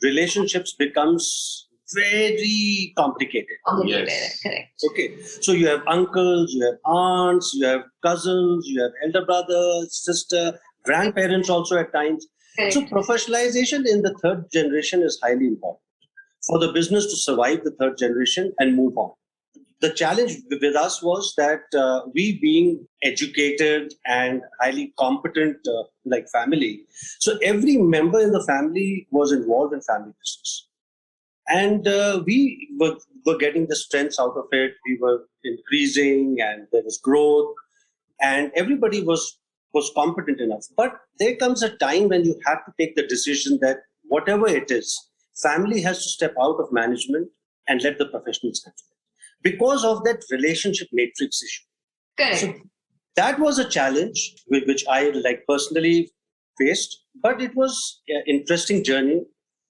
relationships 0.00 0.76
becomes 0.78 1.66
very 1.92 2.92
complicated. 2.96 3.56
Complicated, 3.66 4.08
Yes. 4.08 4.40
correct. 4.40 4.84
Okay, 4.90 5.20
so 5.40 5.50
you 5.50 5.66
have 5.66 5.82
uncles, 5.88 6.52
you 6.54 6.64
have 6.66 6.78
aunts, 6.84 7.52
you 7.52 7.66
have 7.66 7.82
cousins, 8.06 8.68
you 8.68 8.80
have 8.80 8.92
elder 9.04 9.26
brother, 9.26 9.86
sister, 9.88 10.56
grandparents 10.84 11.50
also 11.50 11.78
at 11.78 11.92
times. 11.92 12.28
correct. 12.56 12.74
So 12.74 12.82
professionalization 12.82 13.88
in 13.94 14.02
the 14.02 14.14
third 14.22 14.44
generation 14.52 15.02
is 15.02 15.18
highly 15.20 15.48
important 15.48 15.80
for 16.50 16.58
the 16.58 16.72
business 16.72 17.06
to 17.06 17.16
survive 17.16 17.64
the 17.64 17.70
third 17.80 17.96
generation 18.04 18.52
and 18.58 18.76
move 18.76 18.98
on. 19.06 19.10
the 19.84 19.90
challenge 19.98 20.32
with 20.50 20.76
us 20.76 21.02
was 21.02 21.32
that 21.36 21.62
uh, 21.82 22.00
we 22.14 22.38
being 22.40 22.86
educated 23.02 23.94
and 24.06 24.42
highly 24.60 24.92
competent 24.98 25.56
uh, 25.74 25.84
like 26.04 26.26
family 26.32 26.72
so 27.26 27.38
every 27.42 27.76
member 27.78 28.20
in 28.20 28.32
the 28.32 28.42
family 28.48 29.06
was 29.10 29.32
involved 29.32 29.72
in 29.74 29.80
family 29.80 30.12
business. 30.20 30.68
And 31.48 31.88
uh, 31.88 32.22
we 32.26 32.68
were, 32.78 32.96
were 33.26 33.36
getting 33.36 33.66
the 33.66 33.76
strengths 33.76 34.20
out 34.20 34.36
of 34.36 34.44
it. 34.52 34.74
We 34.86 34.98
were 35.00 35.26
increasing 35.42 36.36
and 36.40 36.66
there 36.72 36.82
was 36.84 36.98
growth 36.98 37.54
and 38.20 38.52
everybody 38.54 39.02
was 39.02 39.38
was 39.72 39.90
competent 39.94 40.40
enough. 40.40 40.66
But 40.76 40.96
there 41.18 41.36
comes 41.36 41.62
a 41.62 41.76
time 41.76 42.08
when 42.08 42.24
you 42.24 42.38
have 42.46 42.64
to 42.66 42.72
take 42.78 42.96
the 42.96 43.06
decision 43.06 43.58
that 43.62 43.78
whatever 44.08 44.48
it 44.48 44.70
is 44.70 45.09
family 45.42 45.80
has 45.80 46.02
to 46.02 46.08
step 46.08 46.34
out 46.40 46.60
of 46.60 46.72
management 46.72 47.28
and 47.68 47.82
let 47.82 47.98
the 47.98 48.06
professionals 48.06 48.62
handle 48.64 48.84
it 48.90 49.00
because 49.42 49.84
of 49.84 50.04
that 50.04 50.22
relationship 50.30 50.88
matrix 50.92 51.42
issue. 51.42 51.62
Correct. 52.18 52.40
So 52.40 52.54
that 53.16 53.38
was 53.38 53.58
a 53.58 53.68
challenge 53.68 54.34
with 54.48 54.66
which 54.66 54.84
I 54.88 55.10
like 55.10 55.44
personally 55.48 56.10
faced, 56.58 57.04
but 57.22 57.40
it 57.40 57.54
was 57.54 58.02
an 58.08 58.22
interesting 58.26 58.84
journey. 58.84 59.22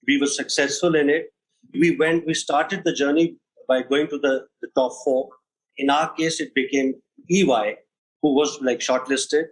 We 0.06 0.18
were 0.18 0.26
successful 0.26 0.94
in 0.94 1.08
it. 1.10 1.26
We 1.72 1.96
went, 1.96 2.26
we 2.26 2.34
started 2.34 2.82
the 2.84 2.92
journey 2.92 3.36
by 3.68 3.82
going 3.82 4.08
to 4.08 4.18
the, 4.18 4.46
the 4.62 4.68
top 4.74 4.92
four. 5.04 5.28
In 5.76 5.90
our 5.90 6.12
case, 6.14 6.40
it 6.40 6.54
became 6.54 6.94
EY, 7.30 7.76
who 8.22 8.34
was 8.34 8.58
like 8.60 8.80
shortlisted. 8.80 9.44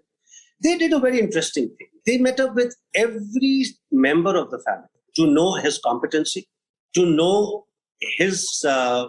They 0.62 0.76
did 0.76 0.92
a 0.92 0.98
very 0.98 1.20
interesting 1.20 1.68
thing. 1.68 1.88
They 2.04 2.18
met 2.18 2.40
up 2.40 2.54
with 2.54 2.74
every 2.94 3.64
member 3.92 4.36
of 4.36 4.50
the 4.50 4.58
family 4.58 4.88
to 5.18 5.26
know 5.26 5.54
his 5.54 5.78
competency, 5.84 6.48
to 6.94 7.04
know 7.04 7.66
his 8.00 8.64
uh, 8.66 9.08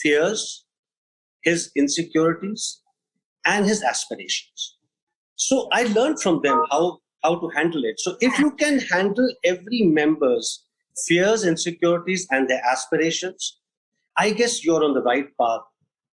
fears, 0.00 0.64
his 1.42 1.70
insecurities, 1.74 2.82
and 3.44 3.66
his 3.66 3.82
aspirations. 3.82 4.76
So 5.36 5.68
I 5.72 5.84
learned 5.84 6.20
from 6.20 6.40
them 6.42 6.62
how, 6.70 6.98
how 7.22 7.38
to 7.38 7.48
handle 7.54 7.84
it. 7.84 7.98
So 8.00 8.16
if 8.20 8.38
you 8.38 8.50
can 8.52 8.80
handle 8.80 9.28
every 9.44 9.82
member's 9.82 10.64
fears, 11.06 11.44
insecurities, 11.44 12.26
and 12.30 12.48
their 12.48 12.62
aspirations, 12.64 13.58
I 14.16 14.30
guess 14.30 14.64
you're 14.64 14.84
on 14.84 14.94
the 14.94 15.02
right 15.02 15.26
path 15.40 15.60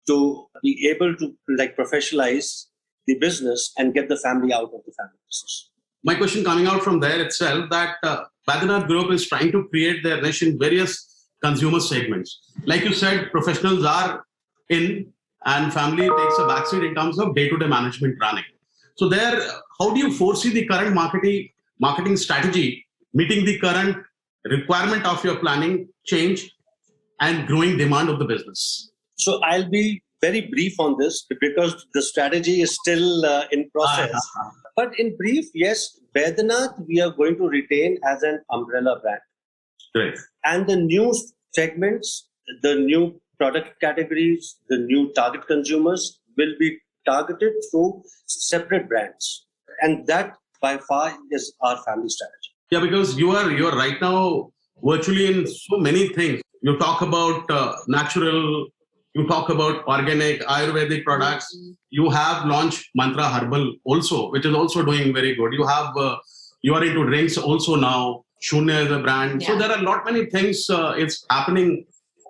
to 0.07 0.47
be 0.61 0.89
able 0.93 1.15
to 1.15 1.33
like 1.57 1.77
professionalize 1.77 2.65
the 3.07 3.17
business 3.19 3.73
and 3.77 3.93
get 3.93 4.09
the 4.09 4.17
family 4.17 4.53
out 4.53 4.71
of 4.73 4.81
the 4.85 4.93
family 4.97 5.19
business. 5.27 5.69
My 6.03 6.15
question 6.15 6.43
coming 6.43 6.67
out 6.67 6.83
from 6.83 6.99
there 6.99 7.21
itself 7.21 7.69
that 7.69 7.95
uh, 8.03 8.25
Baidyanath 8.47 8.87
Group 8.87 9.11
is 9.11 9.27
trying 9.27 9.51
to 9.53 9.67
create 9.69 10.03
their 10.03 10.21
niche 10.21 10.43
in 10.43 10.59
various 10.59 11.27
consumer 11.41 11.79
segments. 11.79 12.39
Like 12.65 12.83
you 12.83 12.93
said, 12.93 13.31
professionals 13.31 13.85
are 13.85 14.25
in 14.69 15.13
and 15.45 15.73
family 15.73 16.03
takes 16.03 16.37
a 16.39 16.45
backseat 16.51 16.87
in 16.87 16.95
terms 16.95 17.19
of 17.19 17.35
day-to-day 17.35 17.67
management 17.67 18.17
running. 18.19 18.43
So 18.95 19.07
there, 19.09 19.39
how 19.79 19.93
do 19.93 19.99
you 19.99 20.13
foresee 20.13 20.51
the 20.51 20.65
current 20.65 20.93
marketing 20.93 21.49
marketing 21.79 22.17
strategy 22.17 22.85
meeting 23.13 23.45
the 23.45 23.57
current 23.59 23.97
requirement 24.45 25.05
of 25.05 25.23
your 25.23 25.37
planning 25.37 25.89
change 26.05 26.51
and 27.21 27.47
growing 27.47 27.77
demand 27.77 28.09
of 28.09 28.19
the 28.19 28.25
business? 28.25 28.91
So 29.15 29.39
I'll 29.43 29.69
be 29.69 30.03
very 30.25 30.41
brief 30.53 30.79
on 30.85 30.95
this 30.99 31.25
because 31.39 31.85
the 31.93 32.01
strategy 32.01 32.55
is 32.65 32.75
still 32.81 33.25
uh, 33.25 33.43
in 33.51 33.69
process. 33.71 34.11
Uh-huh. 34.13 34.49
But 34.75 34.99
in 34.99 35.15
brief, 35.17 35.45
yes, 35.53 35.99
Baidyanath 36.15 36.75
we 36.87 37.01
are 37.01 37.11
going 37.11 37.37
to 37.37 37.47
retain 37.57 37.97
as 38.11 38.23
an 38.23 38.39
umbrella 38.51 38.99
brand. 39.01 39.21
Great. 39.95 40.15
And 40.45 40.67
the 40.67 40.75
new 40.75 41.13
segments, 41.55 42.29
the 42.61 42.75
new 42.75 43.03
product 43.37 43.79
categories, 43.81 44.55
the 44.69 44.77
new 44.77 45.11
target 45.13 45.45
consumers 45.47 46.19
will 46.37 46.53
be 46.59 46.77
targeted 47.05 47.53
through 47.69 48.03
separate 48.27 48.87
brands. 48.87 49.45
And 49.81 50.07
that 50.07 50.33
by 50.61 50.77
far 50.89 51.15
is 51.31 51.53
our 51.61 51.77
family 51.83 52.09
strategy. 52.09 52.49
Yeah, 52.71 52.79
because 52.79 53.17
you 53.17 53.31
are 53.31 53.51
you 53.51 53.67
are 53.67 53.77
right 53.77 53.99
now 54.01 54.51
virtually 54.91 55.27
in 55.31 55.47
so 55.47 55.77
many 55.77 56.07
things. 56.19 56.41
You 56.61 56.77
talk 56.77 57.01
about 57.01 57.51
uh, 57.51 57.75
natural, 57.87 58.67
you 59.13 59.27
talk 59.27 59.49
about 59.49 59.85
organic 59.87 60.41
Ayurvedic 60.41 61.03
products. 61.03 61.55
Mm-hmm. 61.55 61.71
You 61.91 62.09
have 62.09 62.45
launched 62.45 62.89
Mantra 62.95 63.29
Herbal 63.29 63.75
also, 63.85 64.31
which 64.31 64.45
is 64.45 64.55
also 64.55 64.83
doing 64.83 65.13
very 65.13 65.35
good. 65.35 65.53
You 65.53 65.65
have 65.65 65.95
uh, 65.95 66.17
you 66.61 66.73
are 66.73 66.83
into 66.83 67.05
drinks 67.05 67.37
also 67.37 67.75
now. 67.75 68.25
Shunya 68.41 68.85
is 68.85 68.91
a 68.91 68.99
brand. 68.99 69.41
Yeah. 69.41 69.47
So 69.47 69.57
there 69.57 69.71
are 69.71 69.79
a 69.79 69.83
lot 69.83 70.03
many 70.03 70.25
things 70.25 70.69
uh, 70.69 70.93
it's 70.97 71.25
happening 71.29 71.85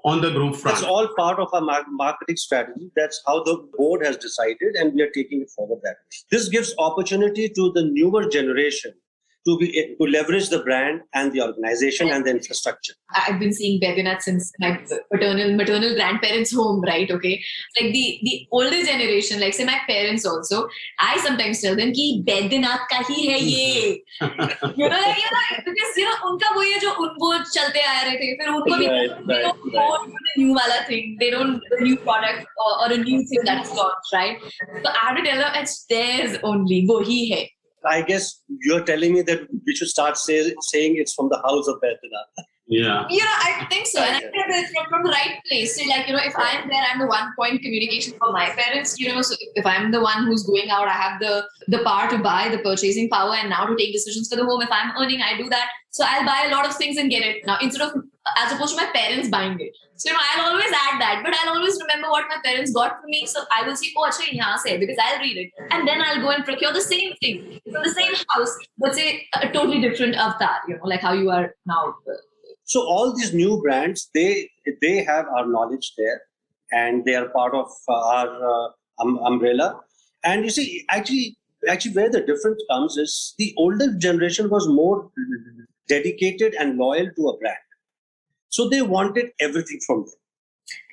on 0.06 0.22
the 0.22 0.30
group 0.32 0.56
front. 0.56 0.78
That's 0.78 0.88
all 0.88 1.08
part 1.16 1.40
of 1.40 1.48
our 1.54 1.86
marketing 1.90 2.36
strategy. 2.36 2.92
That's 2.96 3.22
how 3.26 3.44
the 3.44 3.68
board 3.78 4.06
has 4.06 4.18
decided, 4.18 4.76
and 4.76 4.94
we 4.94 5.02
are 5.02 5.10
taking 5.10 5.42
it 5.42 5.50
forward 5.50 5.80
that 5.84 5.96
way 5.96 6.18
This 6.30 6.50
gives 6.50 6.76
opportunity 6.78 7.50
to 7.50 7.72
the 7.74 7.84
newer 7.84 8.28
generation 8.28 8.94
to 9.46 9.58
be 9.58 9.68
eh, 9.78 9.88
to 10.00 10.10
leverage 10.10 10.50
the 10.50 10.60
brand 10.60 11.02
and 11.14 11.32
the 11.34 11.42
organization 11.42 12.10
and 12.10 12.26
the 12.26 12.32
infrastructure. 12.32 12.94
I've 13.16 13.40
been 13.40 13.54
seeing 13.54 13.80
Baidyanath 13.82 14.22
since 14.22 14.52
my 14.60 14.80
paternal 15.12 15.56
maternal 15.56 15.96
grandparents' 15.96 16.54
home, 16.54 16.82
right? 16.82 17.10
Okay, 17.10 17.44
like 17.80 17.92
the 17.94 18.20
the 18.24 18.48
older 18.52 18.84
generation, 18.84 19.40
like 19.40 19.54
say 19.54 19.66
my 19.66 19.80
parents 19.88 20.26
also. 20.26 20.68
I 21.00 21.18
sometimes 21.18 21.62
tell 21.62 21.76
them 21.76 21.92
कि 21.92 22.24
ka 22.26 23.04
hi 23.04 23.20
hai 23.32 23.38
ye. 23.38 24.04
you 24.22 24.90
know, 24.90 25.02
like, 25.02 25.18
you 25.18 25.30
know, 25.34 25.64
because 25.66 25.98
you 25.98 26.06
know 26.06 26.18
उनका 26.30 26.56
वो 26.56 26.64
ये 26.64 26.80
जो 26.80 26.92
उन 27.04 27.10
वो 27.20 27.38
चलते 27.52 27.82
आ 27.82 28.02
रहे 28.04 28.16
थे, 28.18 28.34
फिर 28.38 28.48
उनको 28.50 28.78
भी 28.78 28.86
they 28.86 28.92
right, 28.92 29.10
don't 29.10 29.28
right. 29.28 29.74
know 29.74 30.08
the 30.08 30.44
new 30.44 30.56
वाला 30.56 30.88
thing, 30.88 31.18
they 31.20 31.30
don't 31.30 31.60
the 31.70 31.84
new 31.84 31.98
product 31.98 32.46
or, 32.58 32.72
or 32.84 32.94
a 32.94 32.98
new 32.98 33.24
thing 33.28 33.42
that's 33.44 33.74
launched, 33.76 34.14
right? 34.14 34.38
So 34.84 34.90
I 34.90 35.08
have 35.08 35.18
to 35.18 35.24
tell 35.24 35.38
them 35.38 35.52
it's 35.56 35.86
theirs 35.86 36.38
only, 36.44 36.86
वो 36.88 37.00
ही 37.10 37.26
है. 37.32 37.48
I 37.86 38.02
guess 38.02 38.42
you're 38.62 38.84
telling 38.84 39.14
me 39.14 39.22
that 39.24 39.48
we 39.66 39.76
should 39.76 39.90
start 39.90 40.18
say, 40.18 40.54
saying 40.62 40.96
it's 40.98 41.14
from 41.14 41.30
the 41.30 41.38
house 41.38 41.68
of 41.68 41.76
Baidyanath. 41.76 42.46
Yeah. 42.66 43.06
You 43.10 43.20
know, 43.20 43.26
I 43.28 43.68
think 43.70 43.88
so. 43.88 44.02
And 44.02 44.16
I 44.16 44.20
think 44.20 44.34
it's 44.34 44.72
from, 44.72 44.86
from 44.90 45.04
the 45.04 45.10
right 45.10 45.40
place. 45.50 45.76
So, 45.76 45.88
like, 45.90 46.08
you 46.08 46.14
know, 46.14 46.22
if 46.24 46.34
I'm 46.38 46.70
there, 46.70 46.84
I'm 46.92 47.00
the 47.00 47.08
one 47.08 47.34
point 47.38 47.62
communication 47.62 48.14
for 48.18 48.32
my 48.32 48.50
parents, 48.52 48.98
you 49.00 49.14
know, 49.14 49.22
so 49.22 49.36
if 49.56 49.66
I'm 49.66 49.92
the 49.92 50.02
one 50.02 50.26
who's 50.26 50.44
going 50.44 50.70
out, 50.70 50.88
I 50.88 50.94
have 50.94 51.20
the 51.20 51.46
the 51.68 51.84
power 51.84 52.10
to 52.10 52.18
buy, 52.18 52.50
the 52.50 52.60
purchasing 52.60 53.10
power, 53.10 53.36
and 53.36 53.50
now 53.50 53.66
to 53.66 53.76
take 53.76 53.92
decisions 53.92 54.30
for 54.30 54.38
the 54.38 54.46
home. 54.46 54.62
If 54.62 54.72
I'm 54.72 54.92
earning, 54.98 55.22
I 55.22 55.38
do 55.38 55.50
that. 55.50 55.70
So 55.92 56.06
I'll 56.08 56.26
buy 56.26 56.46
a 56.48 56.52
lot 56.52 56.66
of 56.66 56.76
things 56.76 56.98
and 56.98 57.10
get 57.10 57.24
it. 57.24 57.46
Now, 57.46 57.58
instead 57.62 57.82
of 57.82 58.02
as 58.38 58.52
opposed 58.52 58.76
to 58.78 58.84
my 58.84 58.92
parents 58.94 59.30
buying 59.30 59.60
it. 59.60 59.76
So, 59.96 60.10
you 60.10 60.14
know, 60.14 60.22
I'll 60.32 60.52
always 60.52 60.72
add 60.72 61.00
that, 61.02 61.22
but 61.24 61.34
I'll 61.36 61.56
always 61.56 61.80
remember 61.82 62.10
what 62.10 62.26
my 62.30 62.38
parents 62.44 62.72
got 62.72 63.02
for 63.02 63.08
me. 63.08 63.26
So 63.26 63.42
I 63.56 63.68
will 63.68 63.76
see, 63.76 63.94
oh, 63.98 64.10
acha, 64.10 64.32
yahan 64.32 64.58
se, 64.58 64.78
because 64.78 64.98
I'll 65.02 65.20
read 65.20 65.38
it. 65.38 65.52
And 65.72 65.88
then 65.88 66.02
I'll 66.02 66.22
go 66.22 66.30
and 66.30 66.44
procure 66.44 66.74
the 66.74 66.82
same 66.82 67.14
thing 67.22 67.60
from 67.72 67.84
the 67.84 67.92
same 67.92 68.14
house, 68.30 68.58
but 68.78 68.96
say 68.96 69.28
a 69.42 69.50
totally 69.52 69.82
different 69.82 70.16
avatar, 70.16 70.60
you 70.68 70.76
know, 70.76 70.84
like 70.86 71.02
how 71.02 71.14
you 71.14 71.30
are 71.30 71.54
now. 71.66 71.96
So 72.64 72.82
all 72.82 73.14
these 73.14 73.34
new 73.34 73.62
brands, 73.62 74.10
they 74.14 74.50
they 74.82 75.04
have 75.04 75.26
our 75.28 75.46
knowledge 75.46 75.94
there, 75.98 76.22
and 76.72 77.04
they 77.04 77.16
are 77.16 77.28
part 77.30 77.54
of 77.54 77.70
our 77.90 78.28
uh, 78.52 78.70
um, 79.02 79.18
umbrella. 79.20 79.82
And 80.24 80.46
you 80.46 80.50
see, 80.50 80.86
actually, 80.90 81.36
actually, 81.68 81.94
where 81.94 82.10
the 82.10 82.22
difference 82.22 82.64
comes 82.72 82.96
is 82.96 83.36
the 83.38 83.54
older 83.58 83.94
generation 83.98 84.50
was 84.50 84.68
more 84.70 85.12
dedicated 85.90 86.54
and 86.54 86.78
loyal 86.78 87.12
to 87.18 87.28
a 87.28 87.38
brand 87.38 87.58
so 88.54 88.70
they 88.70 88.82
wanted 88.82 89.32
everything 89.40 89.80
from 89.86 90.06
them. 90.06 90.20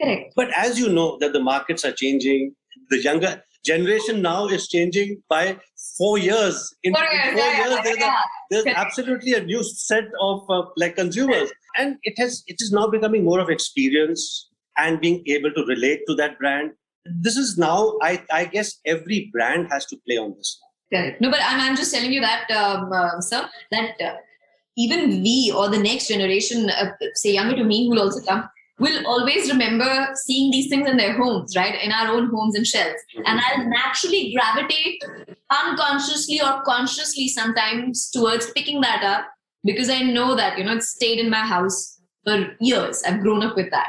Correct. 0.01 0.33
But 0.35 0.49
as 0.57 0.79
you 0.79 0.89
know, 0.89 1.19
that 1.21 1.33
the 1.33 1.41
markets 1.41 1.85
are 1.85 1.93
changing. 1.93 2.55
The 2.89 3.01
younger 3.03 3.43
generation 3.65 4.23
now 4.23 4.47
is 4.47 4.67
changing 4.69 5.23
by 5.29 5.59
four 5.99 6.17
years. 6.19 6.75
In 6.83 6.95
four 6.95 7.05
years, 7.05 7.33
four 7.35 7.39
yeah, 7.39 7.69
years 7.69 7.81
there's, 7.85 8.03
a, 8.03 8.13
there's 8.51 8.67
absolutely 8.85 9.35
a 9.35 9.43
new 9.45 9.63
set 9.63 10.05
of 10.21 10.49
uh, 10.49 10.63
like 10.77 10.97
consumers, 10.97 11.53
and 11.77 11.97
it 12.03 12.15
has 12.23 12.43
it 12.47 12.57
is 12.61 12.73
now 12.73 12.87
becoming 12.89 13.25
more 13.25 13.41
of 13.41 13.51
experience 13.51 14.49
and 14.79 15.01
being 15.01 15.23
able 15.27 15.53
to 15.53 15.65
relate 15.67 16.01
to 16.09 16.15
that 16.15 16.39
brand. 16.39 16.73
This 17.05 17.37
is 17.37 17.59
now, 17.59 17.99
I, 18.03 18.23
I 18.33 18.45
guess, 18.45 18.79
every 18.87 19.31
brand 19.33 19.69
has 19.71 19.87
to 19.87 19.97
play 20.07 20.17
on 20.17 20.35
this. 20.37 20.59
Correct. 20.93 21.21
No, 21.21 21.31
but 21.31 21.41
I'm, 21.43 21.61
I'm 21.61 21.77
just 21.77 21.95
telling 21.95 22.13
you 22.13 22.21
that, 22.21 22.51
um, 22.51 22.93
uh, 22.93 23.21
sir, 23.21 23.49
that 23.71 24.01
uh, 24.01 24.17
even 24.81 25.23
we 25.23 25.53
or 25.55 25.69
the 25.69 25.79
next 25.79 26.09
generation, 26.09 26.71
uh, 26.71 26.93
say 27.15 27.33
younger 27.33 27.57
to 27.57 27.65
me, 27.65 27.85
who 27.85 27.91
will 27.91 28.03
also 28.03 28.25
come, 28.25 28.49
will 28.79 29.07
always 29.07 29.51
remember 29.51 30.09
seeing 30.15 30.51
these 30.51 30.69
things 30.69 30.89
in 30.89 30.97
their 30.97 31.17
homes, 31.17 31.55
right? 31.55 31.81
In 31.83 31.93
our 31.93 32.09
own 32.09 32.31
homes 32.31 32.57
and 32.57 32.67
shelves. 32.67 33.01
Mm-hmm. 33.15 33.23
And 33.27 33.41
I'll 33.41 33.69
naturally 33.69 34.35
gravitate 34.35 35.03
unconsciously 35.51 36.41
or 36.41 36.63
consciously 36.63 37.29
sometimes 37.29 38.11
towards 38.11 38.51
picking 38.53 38.81
that 38.81 39.03
up 39.05 39.27
because 39.65 39.91
I 39.91 40.01
know 40.01 40.35
that, 40.35 40.57
you 40.57 40.65
know, 40.65 40.77
it's 40.77 40.89
stayed 40.89 41.19
in 41.19 41.29
my 41.29 41.45
house 41.55 42.01
for 42.25 42.57
years. 42.61 43.03
I've 43.07 43.21
grown 43.21 43.43
up 43.43 43.57
with 43.57 43.71
that. 43.71 43.89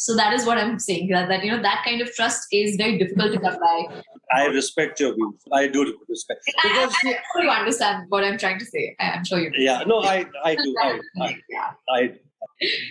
So 0.00 0.16
that 0.16 0.32
is 0.32 0.46
what 0.46 0.56
I'm 0.56 0.78
saying. 0.78 1.08
That, 1.08 1.28
that 1.28 1.44
you 1.44 1.50
know 1.50 1.60
that 1.60 1.82
kind 1.84 2.00
of 2.00 2.10
trust 2.14 2.46
is 2.50 2.76
very 2.76 2.96
difficult 2.96 3.34
to 3.34 3.38
come 3.38 3.58
by. 3.60 4.02
I 4.32 4.46
respect 4.46 4.98
your 4.98 5.14
views. 5.14 5.34
I 5.52 5.66
do 5.66 5.94
respect. 6.08 6.40
Because 6.46 6.94
I, 7.04 7.08
I, 7.08 7.16
sure 7.32 7.42
you 7.42 7.50
understand 7.50 8.06
what 8.08 8.24
I'm 8.24 8.38
trying 8.38 8.58
to 8.60 8.64
say. 8.64 8.96
I'm 8.98 9.26
sure 9.26 9.38
you. 9.38 9.50
Do. 9.50 9.60
Yeah. 9.60 9.82
No, 9.86 9.98
I 10.00 10.24
I 10.42 10.54
do. 10.54 10.74
I, 10.82 11.00
I, 11.20 11.38
yeah. 11.50 11.72
I 11.90 12.14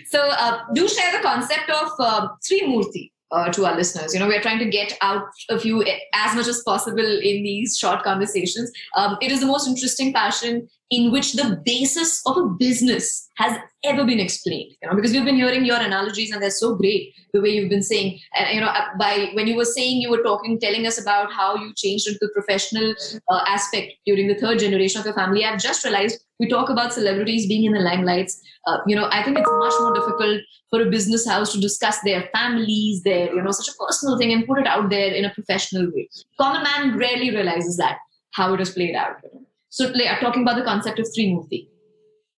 so 0.06 0.20
uh, 0.20 0.60
do 0.72 0.86
share 0.86 1.10
the 1.10 1.22
concept 1.22 1.68
of 1.68 1.90
uh, 1.98 2.28
Trimurti. 2.48 3.10
uh, 3.32 3.50
to 3.52 3.64
our 3.66 3.76
listeners. 3.76 4.12
You 4.14 4.20
know, 4.20 4.26
we're 4.26 4.42
trying 4.42 4.58
to 4.58 4.68
get 4.68 4.96
out 5.00 5.24
a 5.48 5.58
few 5.58 5.84
as 6.14 6.34
much 6.34 6.46
as 6.46 6.62
possible 6.62 6.98
in 7.30 7.42
these 7.42 7.76
short 7.76 8.02
conversations. 8.02 8.70
Um, 8.96 9.16
it 9.20 9.30
is 9.30 9.40
the 9.40 9.46
most 9.46 9.68
interesting 9.68 10.12
passion 10.12 10.68
in 10.90 11.12
which 11.12 11.34
the 11.34 11.60
basis 11.64 12.20
of 12.26 12.36
a 12.36 12.46
business 12.58 13.28
has 13.36 13.56
ever 13.84 14.04
been 14.04 14.18
explained. 14.20 14.72
You 14.82 14.88
know, 14.88 14.96
because 14.96 15.12
we've 15.12 15.24
been 15.24 15.36
hearing 15.36 15.64
your 15.64 15.80
analogies 15.80 16.32
and 16.32 16.42
they're 16.42 16.50
so 16.50 16.74
great 16.74 17.14
the 17.32 17.40
way 17.40 17.50
you've 17.50 17.70
been 17.70 17.82
saying. 17.82 18.18
And 18.34 18.54
you 18.54 18.60
know, 18.60 18.66
uh, 18.66 18.86
by 18.98 19.30
when 19.34 19.46
you 19.46 19.56
were 19.56 19.64
saying 19.64 20.02
you 20.02 20.10
were 20.10 20.22
talking, 20.22 20.58
telling 20.58 20.86
us 20.86 21.00
about 21.00 21.32
how 21.32 21.54
you 21.54 21.72
changed 21.76 22.08
into 22.08 22.18
the 22.20 22.30
professional 22.34 22.94
uh, 23.30 23.40
aspect 23.46 23.92
during 24.04 24.26
the 24.26 24.34
third 24.34 24.58
generation 24.58 25.00
of 25.00 25.06
your 25.06 25.14
family. 25.14 25.44
I've 25.44 25.60
just 25.60 25.84
realized 25.84 26.20
we 26.40 26.48
talk 26.48 26.70
about 26.70 26.92
celebrities 26.92 27.46
being 27.46 27.64
in 27.64 27.72
the 27.72 27.78
limelights. 27.78 28.32
Uh, 28.66 28.78
you 28.86 28.96
know, 28.96 29.08
I 29.10 29.22
think 29.22 29.38
it's 29.38 29.48
much 29.48 29.74
more 29.80 29.94
difficult 29.94 30.42
for 30.70 30.82
a 30.82 30.90
business 30.90 31.26
house 31.26 31.52
to 31.52 31.60
discuss 31.60 32.00
their 32.00 32.28
families, 32.32 33.02
their 33.02 33.34
you 33.34 33.42
know, 33.42 33.50
such 33.50 33.68
a 33.68 33.78
personal 33.78 34.18
thing, 34.18 34.32
and 34.32 34.46
put 34.46 34.58
it 34.58 34.66
out 34.66 34.90
there 34.90 35.12
in 35.12 35.24
a 35.24 35.34
professional 35.34 35.90
way. 35.92 36.08
Common 36.38 36.62
man 36.62 36.98
rarely 36.98 37.30
realizes 37.30 37.76
that 37.76 37.98
how 38.32 38.54
it 38.54 38.60
is 38.60 38.70
played 38.70 38.94
out. 38.94 39.16
You 39.22 39.30
know? 39.34 39.46
So, 39.70 39.86
like, 39.94 40.20
talking 40.20 40.42
about 40.42 40.56
the 40.56 40.64
concept 40.64 40.98
of 40.98 41.06
Trimurti. 41.16 41.68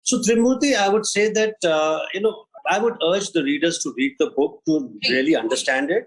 So, 0.02 0.18
Trimurti, 0.18 0.76
I 0.76 0.88
would 0.88 1.06
say 1.06 1.32
that, 1.32 1.56
uh, 1.64 2.00
you 2.12 2.20
know, 2.20 2.44
I 2.68 2.78
would 2.78 2.94
urge 3.02 3.30
the 3.32 3.42
readers 3.42 3.78
to 3.80 3.92
read 3.96 4.14
the 4.18 4.30
book 4.36 4.60
to 4.66 4.90
really 5.08 5.34
understand 5.34 5.90
it. 5.90 6.06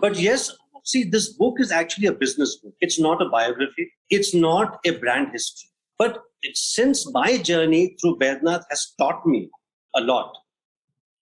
But 0.00 0.18
yes, 0.18 0.50
see, 0.84 1.04
this 1.04 1.32
book 1.34 1.60
is 1.60 1.70
actually 1.70 2.08
a 2.08 2.12
business 2.12 2.56
book. 2.56 2.74
It's 2.80 2.98
not 2.98 3.22
a 3.22 3.28
biography, 3.28 3.92
it's 4.10 4.34
not 4.34 4.80
a 4.84 4.92
brand 4.92 5.28
history. 5.32 5.68
But 5.98 6.18
since 6.54 7.08
my 7.12 7.38
journey 7.38 7.96
through 8.00 8.18
Baidyanath 8.18 8.64
has 8.70 8.92
taught 8.98 9.24
me 9.26 9.48
a 9.94 10.00
lot, 10.00 10.32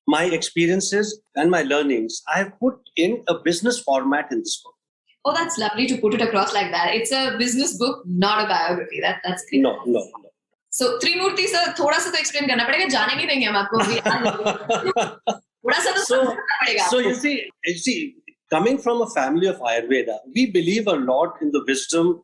my 0.07 0.25
experiences 0.25 1.21
and 1.37 1.51
my 1.51 1.63
learnings, 1.63 2.23
I 2.33 2.39
have 2.39 2.59
put 2.59 2.79
in 2.97 3.23
a 3.29 3.35
business 3.39 3.81
format 3.81 4.33
in 4.33 4.39
this 4.39 4.63
book. 4.65 4.75
Oh, 5.26 5.34
that's 5.34 5.58
lovely 5.58 5.88
to 5.88 5.98
put 5.98 6.14
it 6.14 6.22
across 6.22 6.54
like 6.54 6.72
that. 6.72 6.94
It's 6.94 7.12
a 7.12 7.36
business 7.38 7.78
book, 7.78 8.04
not 8.06 8.46
a 8.46 8.48
biography. 8.48 9.02
That 9.02 9.22
that's 9.24 9.44
great. 9.50 9.62
No, 9.62 9.80
no, 9.86 10.00
no. 10.00 10.30
So 10.70 11.00
Trimurti 11.00 11.48
sir, 11.48 11.74
थोड़ा 11.80 12.00
सा 12.00 12.12
तो 12.12 12.18
explain 12.20 12.48
करना 12.50 12.64
पड़ेगा 12.68 12.88
जाने 12.94 13.16
नहीं 13.16 13.28
देंगे 13.28 13.46
हम 13.46 13.56
आपको 13.58 13.78
थोड़ा 15.66 15.80
सा 15.84 15.92
तो 15.96 16.04
so, 16.06 16.36
So 16.90 17.00
you 17.00 17.16
see, 17.16 17.50
you 17.66 17.78
see, 17.78 18.16
coming 18.52 18.78
from 18.78 19.02
a 19.02 19.10
family 19.10 19.48
of 19.48 19.58
Ayurveda, 19.60 20.18
we 20.36 20.52
believe 20.52 20.88
a 20.88 20.96
lot 20.96 21.42
in 21.42 21.52
the 21.52 21.64
wisdom 21.68 22.22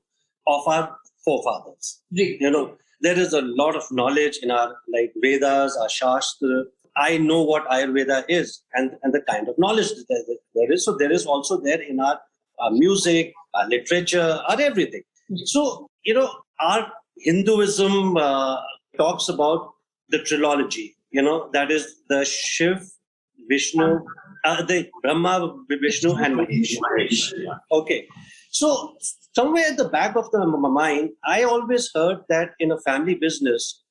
of 0.48 0.68
our 0.68 0.96
forefathers. 1.26 2.02
Right. 2.18 2.38
You 2.40 2.52
know, 2.52 2.76
there 3.02 3.18
is 3.18 3.34
a 3.34 3.42
lot 3.42 3.76
of 3.76 3.84
knowledge 3.92 4.38
in 4.44 4.52
our 4.52 4.76
like 4.94 5.14
Vedas, 5.22 5.78
our 5.78 5.90
Shastra. 5.90 6.66
I 6.98 7.18
know 7.18 7.42
what 7.42 7.68
Ayurveda 7.70 8.26
is 8.28 8.64
and, 8.74 8.92
and 9.02 9.14
the 9.14 9.22
kind 9.22 9.48
of 9.48 9.56
knowledge 9.58 9.90
that 9.90 10.38
there 10.56 10.72
is. 10.72 10.86
So 10.86 10.98
there 10.98 11.12
is 11.12 11.26
also 11.26 11.60
there 11.62 11.82
in 11.82 12.00
our 12.00 12.12
our 12.12 12.20
music, 12.71 13.33
our 13.55 13.69
literature, 13.69 14.41
or 14.49 14.61
everything. 14.61 15.03
So, 15.45 15.89
you 16.05 16.15
know, 16.15 16.31
our 16.61 16.93
Hinduism 17.19 18.17
uh, 18.17 18.57
talks 18.97 19.29
about 19.29 19.73
the 20.09 20.23
trilogy, 20.23 20.97
you 21.11 21.23
know, 21.23 21.51
that 21.53 21.71
is 21.71 22.03
the 22.09 22.25
Shiv, 22.25 22.87
Vishnu, 23.49 24.01
uh, 24.45 24.63
the 24.63 24.89
Brahma, 25.03 25.57
Vishnu, 25.69 26.15
and 26.15 26.37
Mahesh. 26.37 26.77
Okay. 27.73 28.07
So, 28.51 28.97
somewhere 29.35 29.65
at 29.71 29.77
the 29.77 29.89
back 29.89 30.17
of 30.17 30.31
the 30.31 30.47
mind, 30.47 31.11
I 31.25 31.43
always 31.43 31.91
heard 31.95 32.19
that 32.29 32.51
in 32.61 32.71
a 32.73 32.81
family 32.81 33.15
business, 33.15 33.83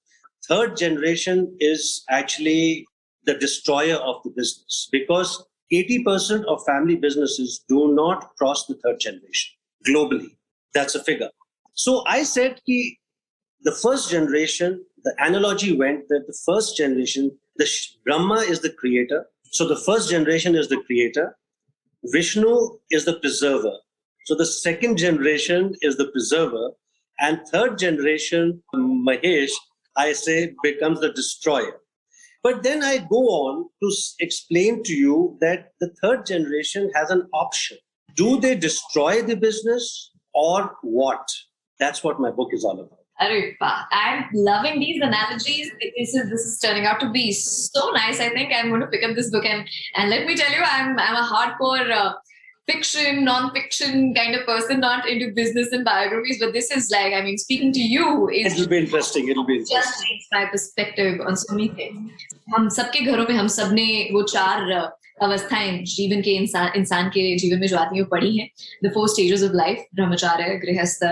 third 0.48 0.78
generation 0.78 1.56
is 1.60 2.04
actually 2.10 2.88
the 3.26 3.34
destroyer 3.34 3.96
of 3.96 4.22
the 4.24 4.30
business 4.30 4.88
because 4.92 5.44
80% 5.72 6.46
of 6.46 6.64
family 6.66 6.96
businesses 6.96 7.64
do 7.68 7.94
not 7.94 8.36
cross 8.38 8.66
the 8.68 8.76
third 8.76 9.00
generation 9.00 9.54
globally. 9.88 10.36
That's 10.74 10.96
a 10.96 11.04
figure. 11.04 11.30
So 11.74 12.04
I 12.08 12.24
said 12.24 12.62
ki 12.66 13.00
the 13.64 13.72
first 13.72 14.12
generation, 14.12 14.86
the 15.04 15.16
analogy 15.20 15.76
went 15.76 16.08
that 16.10 16.26
the 16.28 16.38
first 16.46 16.78
generation, 16.78 17.36
the 17.58 17.68
Brahma 18.06 18.36
is 18.36 18.60
the 18.62 18.72
creator. 18.72 19.26
So 19.52 19.68
the 19.68 19.76
first 19.76 20.10
generation 20.10 20.56
is 20.56 20.70
the 20.70 20.82
creator. 20.84 21.36
Vishnu 22.04 22.78
is 22.92 23.06
the 23.06 23.20
preserver. 23.20 23.74
So 24.26 24.36
the 24.36 24.46
second 24.46 24.98
generation 24.98 25.74
is 25.82 25.98
the 25.98 26.08
preserver. 26.10 26.70
And 27.20 27.42
third 27.48 27.80
generation, 27.80 28.62
Mahesh, 28.76 29.52
I 29.98 30.14
say, 30.14 30.54
becomes 30.62 31.00
the 31.00 31.12
destroyer. 31.14 31.80
But 32.46 32.62
then 32.62 32.84
I 32.84 33.00
go 33.00 33.22
on 33.44 33.70
to 33.82 33.92
explain 34.20 34.84
to 34.84 34.94
you 34.94 35.36
that 35.42 35.70
the 35.80 35.90
third 36.00 36.28
generation 36.28 36.92
has 36.94 37.10
an 37.10 37.28
option. 37.34 37.78
Do 38.16 38.40
they 38.40 38.54
destroy 38.54 39.24
the 39.24 39.36
business 39.36 40.12
or 40.36 40.76
what? 40.84 41.28
That's 41.80 42.04
what 42.04 42.20
my 42.20 42.30
book 42.30 42.50
is 42.52 42.64
all 42.64 42.80
about. 42.80 43.00
I'm 43.92 44.26
loving 44.34 44.80
these 44.80 45.02
analogies. 45.02 45.72
This 45.98 46.14
is 46.14 46.30
this 46.30 46.42
is 46.42 46.60
turning 46.60 46.86
out 46.86 47.00
to 47.00 47.10
be 47.10 47.32
so 47.32 47.90
nice. 47.92 48.20
I 48.20 48.30
think 48.30 48.54
I'm 48.54 48.70
going 48.70 48.82
to 48.82 48.88
pick 48.88 49.04
up 49.04 49.16
this 49.16 49.32
book 49.32 49.46
and 49.46 49.68
and 49.96 50.12
let 50.12 50.28
me 50.28 50.36
tell 50.36 50.52
you, 50.52 50.62
I'm 50.62 51.00
I'm 51.00 51.16
a 51.16 51.28
hardcore 51.28 51.90
uh, 51.90 52.14
fiction, 52.69 53.25
non-fiction 53.25 54.15
kind 54.15 54.35
of 54.35 54.47
person, 54.47 54.81
not 54.81 55.09
into 55.09 55.33
business 55.35 55.73
and 55.73 55.85
biographies. 55.85 56.39
But 56.39 56.53
this 56.53 56.71
is 56.71 56.91
like, 56.91 57.15
I 57.15 57.23
mean, 57.23 57.39
speaking 57.39 57.73
to 57.73 57.81
you, 57.81 58.31
it'll 58.31 58.69
be 58.69 58.79
interesting. 58.79 59.29
It'll 59.29 59.45
be 59.45 59.59
interesting. 59.59 59.81
Just 59.81 60.05
changed 60.05 60.27
my 60.33 60.47
perspective 60.47 61.21
on 61.27 61.37
so 61.37 61.55
many 61.55 61.69
things. 61.69 62.11
हम 62.55 62.69
सबके 62.77 63.01
घरों 63.11 63.27
में 63.29 63.35
हम 63.35 63.47
सब 63.59 63.73
ने 63.73 63.87
वो 64.13 64.23
चार 64.33 64.73
अवस्थाएं 65.23 65.85
जीवन 65.85 66.23
के 66.23 66.31
इंसान 66.43 66.73
इंसान 66.77 67.09
के 67.17 67.23
जीवन 67.39 67.59
में 67.61 67.67
जो 67.69 67.77
आती 67.77 67.97
हैं 67.99 68.07
पढ़ी 68.09 68.37
हैं 68.37 68.49
the 68.85 68.93
four 68.95 69.09
stages 69.09 69.43
of 69.45 69.51
life 69.55 69.85
brahmacharya 69.95 70.55
गृहस्थ 70.65 71.05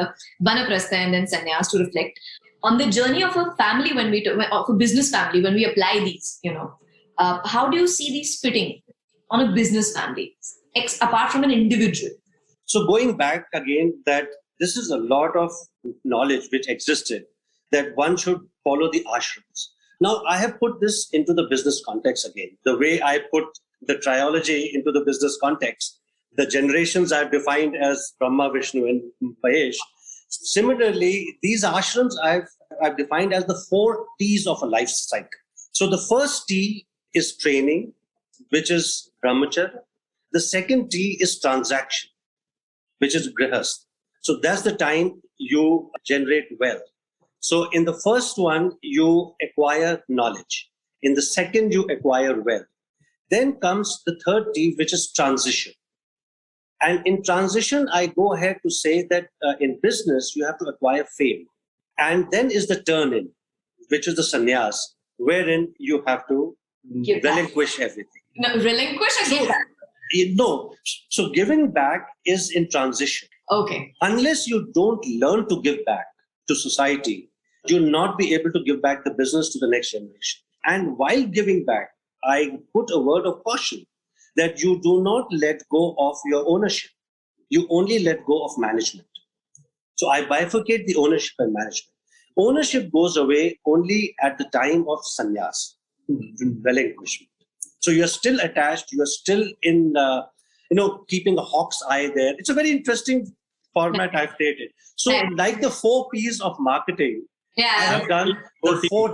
बनप्रस्थ 0.49 0.93
एंड 0.93 1.13
देन 1.15 1.27
संन्यास 1.37 1.73
to 1.73 1.79
reflect 1.79 2.21
on 2.69 2.79
the 2.79 2.87
journey 2.95 3.21
of 3.25 3.37
a 3.41 3.43
family 3.59 3.91
when 3.97 4.09
we 4.13 4.21
of 4.55 4.71
a 4.71 4.75
business 4.79 5.11
family 5.11 5.43
when 5.43 5.59
we 5.59 5.65
apply 5.67 5.91
these 6.07 6.31
you 6.47 6.55
know 6.55 6.65
uh, 7.19 7.37
how 7.53 7.61
do 7.75 7.79
you 7.81 7.87
see 7.97 8.09
these 8.15 8.33
fitting 8.47 8.73
on 9.31 9.45
a 9.45 9.53
business 9.59 9.91
family 9.99 10.25
ex- 10.76 10.98
apart 11.02 11.32
from 11.32 11.44
an 11.44 11.52
individual 11.52 12.12
so 12.66 12.86
going 12.88 13.16
back 13.18 13.46
again 13.54 13.94
that 14.06 14.28
this 14.60 14.78
is 14.78 14.90
a 14.90 14.98
lot 14.98 15.36
of 15.36 15.52
knowledge 16.04 16.50
which 16.52 16.70
existed 16.70 17.26
that 17.72 17.96
one 17.96 18.16
should 18.16 18.40
follow 18.64 18.92
the 18.92 19.06
ashrams 19.18 19.70
now, 20.04 20.22
I 20.28 20.38
have 20.38 20.60
put 20.60 20.82
this 20.82 21.10
into 21.14 21.34
the 21.34 21.44
business 21.44 21.82
context 21.86 22.28
again. 22.28 22.58
The 22.66 22.78
way 22.78 23.02
I 23.02 23.20
put 23.32 23.46
the 23.82 23.98
trilogy 24.00 24.70
into 24.74 24.92
the 24.92 25.00
business 25.06 25.38
context, 25.42 26.02
the 26.36 26.46
generations 26.46 27.14
I've 27.14 27.32
defined 27.32 27.78
as 27.78 28.14
Brahma, 28.20 28.52
Vishnu, 28.52 28.86
and 28.86 29.02
Mahesh. 29.46 29.78
Similarly, 30.28 31.38
these 31.42 31.64
ashrams 31.64 32.16
I've, 32.22 32.50
I've 32.82 32.98
defined 32.98 33.34
as 33.34 33.46
the 33.46 33.58
four 33.70 34.06
T's 34.20 34.46
of 34.46 34.62
a 34.62 34.66
life 34.66 34.90
cycle. 34.90 35.30
So 35.72 35.90
the 35.90 36.04
first 36.10 36.50
T 36.50 36.86
is 37.14 37.38
training, 37.38 37.94
which 38.50 38.72
is 38.72 39.10
brahmacharya. 39.24 39.72
The 40.34 40.40
second 40.40 40.90
T 40.90 41.18
is 41.20 41.40
transaction, 41.40 42.10
which 42.98 43.16
is 43.16 43.32
grihast. 43.40 43.86
So 44.22 44.40
that's 44.42 44.64
the 44.64 44.76
time 44.76 45.22
you 45.38 45.92
generate 46.06 46.46
wealth. 46.60 46.82
So 47.40 47.70
in 47.72 47.86
the 47.86 47.94
first 47.94 48.38
one, 48.38 48.72
you 48.82 49.36
acquire 49.42 50.02
knowledge. 50.10 50.70
In 51.02 51.14
the 51.14 51.22
second, 51.22 51.74
you 51.74 51.84
acquire 51.84 52.42
wealth. 52.42 52.66
Then 53.30 53.54
comes 53.58 54.02
the 54.06 54.20
third 54.26 54.54
T, 54.54 54.76
which 54.78 54.94
is 54.94 55.12
transition. 55.12 55.74
And 56.82 57.06
in 57.06 57.24
transition, 57.24 57.88
I 57.92 58.08
go 58.08 58.34
ahead 58.34 58.58
to 58.64 58.70
say 58.70 59.06
that 59.10 59.28
uh, 59.46 59.54
in 59.60 59.80
business, 59.82 60.34
you 60.36 60.46
have 60.46 60.58
to 60.60 60.66
acquire 60.66 61.06
fame. 61.18 61.46
And 61.98 62.30
then 62.32 62.50
is 62.50 62.68
the 62.68 62.82
turn 62.82 63.14
in, 63.14 63.30
which 63.90 64.08
is 64.08 64.16
the 64.16 64.22
sannyas, 64.22 64.78
wherein 65.18 65.74
you 65.78 66.04
have 66.08 66.28
to 66.28 66.58
Give 67.04 67.24
relinquish 67.24 67.80
everything. 67.80 68.22
No, 68.36 68.56
relinquish 68.56 69.30
give 69.30 69.48
back? 69.48 69.68
No. 70.14 70.74
So 71.10 71.30
giving 71.30 71.72
back 71.72 72.08
is 72.26 72.52
in 72.52 72.70
transition. 72.70 73.28
Okay. 73.52 73.94
Unless 74.02 74.48
you 74.48 74.72
don't 74.74 75.06
learn 75.20 75.48
to 75.50 75.62
give 75.62 75.84
back 75.86 76.06
to 76.48 76.56
society, 76.56 77.30
you'll 77.68 77.90
not 77.90 78.18
be 78.18 78.34
able 78.34 78.52
to 78.52 78.64
give 78.64 78.82
back 78.82 79.04
the 79.04 79.14
business 79.14 79.52
to 79.54 79.60
the 79.60 79.68
next 79.68 79.92
generation. 79.92 80.42
And 80.66 80.98
while 80.98 81.24
giving 81.26 81.66
back, 81.66 81.90
I 82.24 82.58
put 82.74 82.90
a 82.92 83.00
word 83.00 83.26
of 83.26 83.44
caution 83.44 83.86
that 84.36 84.62
you 84.62 84.82
do 84.82 85.04
not 85.04 85.28
let 85.32 85.62
go 85.70 85.96
of 85.98 86.16
your 86.26 86.48
ownership. 86.48 86.92
You 87.50 87.68
only 87.70 88.00
let 88.00 88.26
go 88.26 88.46
of 88.46 88.52
management. 88.58 89.08
So 89.96 90.10
I 90.10 90.24
bifurcate 90.24 90.86
the 90.86 90.96
ownership 90.96 91.34
and 91.40 91.54
management. 91.54 91.94
Ownership 92.38 92.92
goes 92.92 93.18
away 93.18 93.60
only 93.66 94.16
at 94.22 94.38
the 94.38 94.46
time 94.46 94.86
of 94.90 95.00
sannyas, 95.04 95.76
hmm. 96.08 96.62
relinquishment. 96.64 97.30
So 97.84 97.92
you're 97.92 98.08
still 98.08 98.40
attached. 98.40 98.94
You're 98.94 99.06
still 99.06 99.46
in, 99.62 99.98
uh, 99.98 100.22
you 100.72 100.78
know, 100.78 101.04
keeping 101.10 101.38
a 101.38 101.42
hawk's 101.42 101.84
eye 101.90 102.10
there. 102.16 102.34
It's 102.38 102.48
a 102.48 102.54
very 102.54 102.72
interesting 102.72 103.28
format 103.74 104.16
I've 104.16 104.36
created. 104.38 104.70
So, 104.96 105.12
like 105.36 105.60
the 105.60 105.70
four 105.70 106.08
P's 106.10 106.40
of 106.40 106.56
marketing, 106.60 107.26
yeah. 107.58 107.74
I 107.78 107.84
have 107.96 108.08
done 108.08 108.38
the 108.64 108.88
four, 108.90 109.14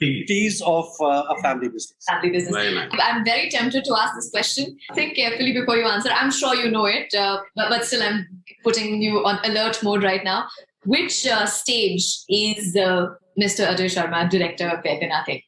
T's 0.00 0.60
of 0.62 0.88
uh, 1.00 1.24
a 1.30 1.42
family 1.42 1.68
business. 1.68 1.96
Family 2.08 2.30
business. 2.30 2.54
Very 2.54 2.74
nice. 2.74 2.90
I'm 3.00 3.24
very 3.24 3.50
tempted 3.50 3.84
to 3.84 3.96
ask 3.96 4.14
this 4.16 4.30
question. 4.30 4.76
Think 4.94 5.14
carefully 5.14 5.52
before 5.52 5.76
you 5.76 5.86
answer. 5.86 6.10
I'm 6.10 6.32
sure 6.32 6.54
you 6.56 6.70
know 6.70 6.86
it, 6.86 7.14
uh, 7.14 7.40
but, 7.54 7.68
but 7.68 7.84
still, 7.84 8.02
I'm 8.02 8.26
putting 8.64 9.00
you 9.00 9.24
on 9.24 9.38
alert 9.44 9.80
mode 9.82 10.02
right 10.02 10.24
now. 10.24 10.48
Which 10.84 11.24
uh, 11.26 11.46
stage 11.46 12.04
is 12.28 12.74
uh, 12.76 13.06
Mr. 13.40 13.66
Ajay 13.68 13.90
Sharma, 13.94 14.28
director 14.28 14.68
of 14.68 14.84
Baidyanath? 14.84 15.42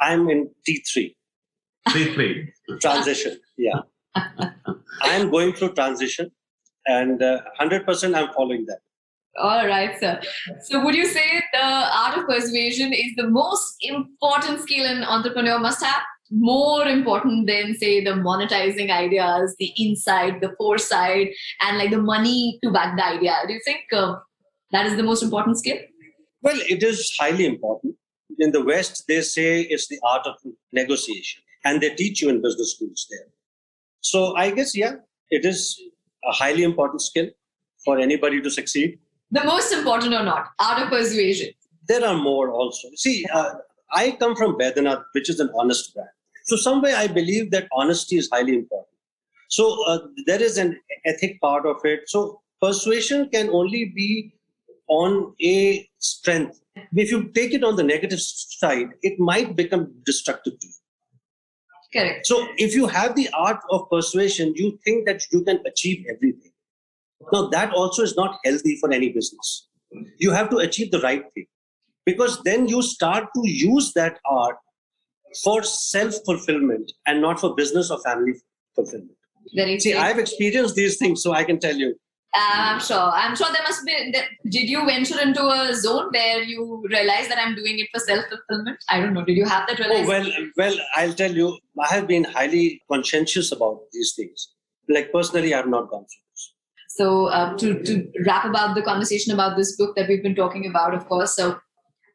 I'm 0.00 0.28
in 0.28 0.50
T3, 0.68 1.14
Three, 1.90 2.14
three. 2.14 2.52
transition. 2.80 3.38
Yeah. 3.56 3.80
I'm 5.02 5.30
going 5.30 5.52
through 5.52 5.74
transition 5.74 6.30
and 6.86 7.22
uh, 7.22 7.40
100% 7.60 8.14
I'm 8.14 8.32
following 8.32 8.66
that. 8.66 8.78
All 9.36 9.66
right, 9.66 9.98
sir. 9.98 10.20
So, 10.62 10.84
would 10.84 10.94
you 10.94 11.06
say 11.06 11.42
the 11.52 11.64
art 11.64 12.16
of 12.18 12.26
persuasion 12.26 12.92
is 12.92 13.16
the 13.16 13.28
most 13.28 13.76
important 13.80 14.60
skill 14.60 14.86
an 14.86 15.02
entrepreneur 15.02 15.58
must 15.58 15.82
have? 15.82 16.02
More 16.30 16.86
important 16.86 17.48
than, 17.48 17.74
say, 17.74 18.02
the 18.02 18.12
monetizing 18.12 18.90
ideas, 18.90 19.56
the 19.58 19.72
insight, 19.76 20.40
the 20.40 20.54
foresight, 20.56 21.30
and 21.62 21.78
like 21.78 21.90
the 21.90 22.00
money 22.00 22.60
to 22.62 22.70
back 22.70 22.96
the 22.96 23.04
idea? 23.04 23.36
Do 23.46 23.54
you 23.54 23.60
think 23.64 23.80
uh, 23.92 24.16
that 24.70 24.86
is 24.86 24.96
the 24.96 25.02
most 25.02 25.22
important 25.22 25.58
skill? 25.58 25.78
Well, 26.40 26.58
it 26.68 26.82
is 26.82 27.12
highly 27.18 27.46
important. 27.46 27.96
In 28.38 28.52
the 28.52 28.64
West, 28.64 29.04
they 29.08 29.20
say 29.22 29.62
it's 29.62 29.88
the 29.88 29.98
art 30.04 30.26
of 30.26 30.34
negotiation, 30.72 31.42
and 31.64 31.80
they 31.80 31.90
teach 31.90 32.22
you 32.22 32.28
in 32.28 32.42
business 32.42 32.74
schools 32.74 33.06
there. 33.10 33.26
So 34.00 34.36
I 34.36 34.50
guess, 34.50 34.76
yeah, 34.76 34.96
it 35.30 35.44
is 35.44 35.80
a 36.24 36.32
highly 36.32 36.62
important 36.62 37.02
skill 37.02 37.28
for 37.84 37.98
anybody 37.98 38.40
to 38.40 38.50
succeed. 38.50 38.98
The 39.30 39.44
most 39.44 39.72
important 39.72 40.14
or 40.14 40.22
not? 40.22 40.48
Art 40.58 40.82
of 40.82 40.88
persuasion. 40.90 41.50
There 41.88 42.04
are 42.04 42.16
more 42.16 42.50
also. 42.50 42.88
See, 42.96 43.24
uh, 43.32 43.54
I 43.92 44.12
come 44.12 44.36
from 44.36 44.56
Baidyanath, 44.56 45.04
which 45.12 45.28
is 45.28 45.40
an 45.40 45.50
honest 45.58 45.94
brand. 45.94 46.08
So, 46.44 46.56
some 46.56 46.82
way 46.82 46.94
I 46.94 47.06
believe 47.06 47.50
that 47.52 47.68
honesty 47.72 48.16
is 48.16 48.28
highly 48.32 48.54
important. 48.54 48.88
So, 49.48 49.82
uh, 49.86 49.98
there 50.26 50.42
is 50.42 50.58
an 50.58 50.78
ethic 51.06 51.40
part 51.40 51.66
of 51.66 51.76
it. 51.84 52.00
So, 52.06 52.42
persuasion 52.60 53.28
can 53.30 53.50
only 53.50 53.92
be 53.96 54.34
on 54.88 55.34
a 55.42 55.88
strength. 55.98 56.60
If 56.94 57.10
you 57.10 57.28
take 57.28 57.54
it 57.54 57.64
on 57.64 57.76
the 57.76 57.82
negative 57.82 58.20
side, 58.20 58.88
it 59.02 59.18
might 59.18 59.56
become 59.56 59.92
destructive 60.04 60.58
to 60.58 60.66
you. 60.66 60.72
Correct. 61.94 62.26
So, 62.26 62.48
if 62.56 62.74
you 62.74 62.86
have 62.88 63.14
the 63.14 63.28
art 63.32 63.60
of 63.70 63.88
persuasion, 63.88 64.52
you 64.56 64.78
think 64.84 65.06
that 65.06 65.22
you 65.30 65.44
can 65.44 65.60
achieve 65.66 66.04
everything. 66.10 66.52
Now, 67.32 67.48
that 67.48 67.72
also 67.72 68.02
is 68.02 68.16
not 68.16 68.38
healthy 68.44 68.76
for 68.80 68.92
any 68.92 69.10
business. 69.10 69.68
You 70.18 70.32
have 70.32 70.50
to 70.50 70.56
achieve 70.58 70.90
the 70.90 71.00
right 71.00 71.22
thing 71.34 71.46
because 72.04 72.42
then 72.42 72.66
you 72.68 72.82
start 72.82 73.28
to 73.34 73.42
use 73.48 73.92
that 73.94 74.18
art 74.24 74.56
for 75.42 75.62
self 75.62 76.14
fulfillment 76.26 76.90
and 77.06 77.20
not 77.20 77.40
for 77.40 77.54
business 77.54 77.90
or 77.90 78.00
family 78.02 78.34
fulfillment. 78.74 79.16
Very 79.54 79.78
See. 79.78 79.94
I've 79.94 80.18
experienced 80.18 80.74
these 80.74 80.96
things, 80.96 81.22
so 81.22 81.32
I 81.32 81.44
can 81.44 81.60
tell 81.60 81.76
you. 81.76 81.94
I'm 82.34 82.80
sure. 82.80 82.96
I'm 82.98 83.36
sure 83.36 83.46
there 83.52 83.62
must 83.62 83.84
be. 83.84 84.12
Did 84.48 84.68
you 84.68 84.84
venture 84.84 85.20
into 85.20 85.46
a 85.46 85.74
zone 85.74 86.08
where 86.12 86.42
you 86.42 86.84
realize 86.90 87.28
that 87.28 87.38
I'm 87.38 87.54
doing 87.54 87.78
it 87.78 87.88
for 87.92 88.00
self 88.00 88.24
fulfillment? 88.28 88.78
I 88.88 89.00
don't 89.00 89.14
know. 89.14 89.24
Did 89.24 89.36
you 89.36 89.44
have 89.44 89.68
that 89.68 89.78
realization? 89.78 90.32
Oh, 90.32 90.50
well, 90.56 90.74
well, 90.74 90.86
I'll 90.96 91.12
tell 91.12 91.30
you, 91.32 91.56
I 91.80 91.94
have 91.94 92.08
been 92.08 92.24
highly 92.24 92.82
conscientious 92.90 93.52
about 93.52 93.82
these 93.92 94.14
things. 94.16 94.52
Like 94.88 95.12
personally, 95.12 95.54
I 95.54 95.58
have 95.58 95.68
not 95.68 95.90
gone 95.90 96.00
through 96.00 96.24
this. 96.32 96.52
So 96.88 97.26
uh, 97.26 97.56
to 97.58 97.82
to 97.82 98.10
wrap 98.26 98.44
about 98.44 98.74
the 98.74 98.82
conversation 98.82 99.32
about 99.32 99.56
this 99.56 99.76
book 99.76 99.94
that 99.96 100.08
we've 100.08 100.22
been 100.22 100.34
talking 100.34 100.66
about, 100.66 100.94
of 100.94 101.06
course. 101.06 101.36
So 101.36 101.58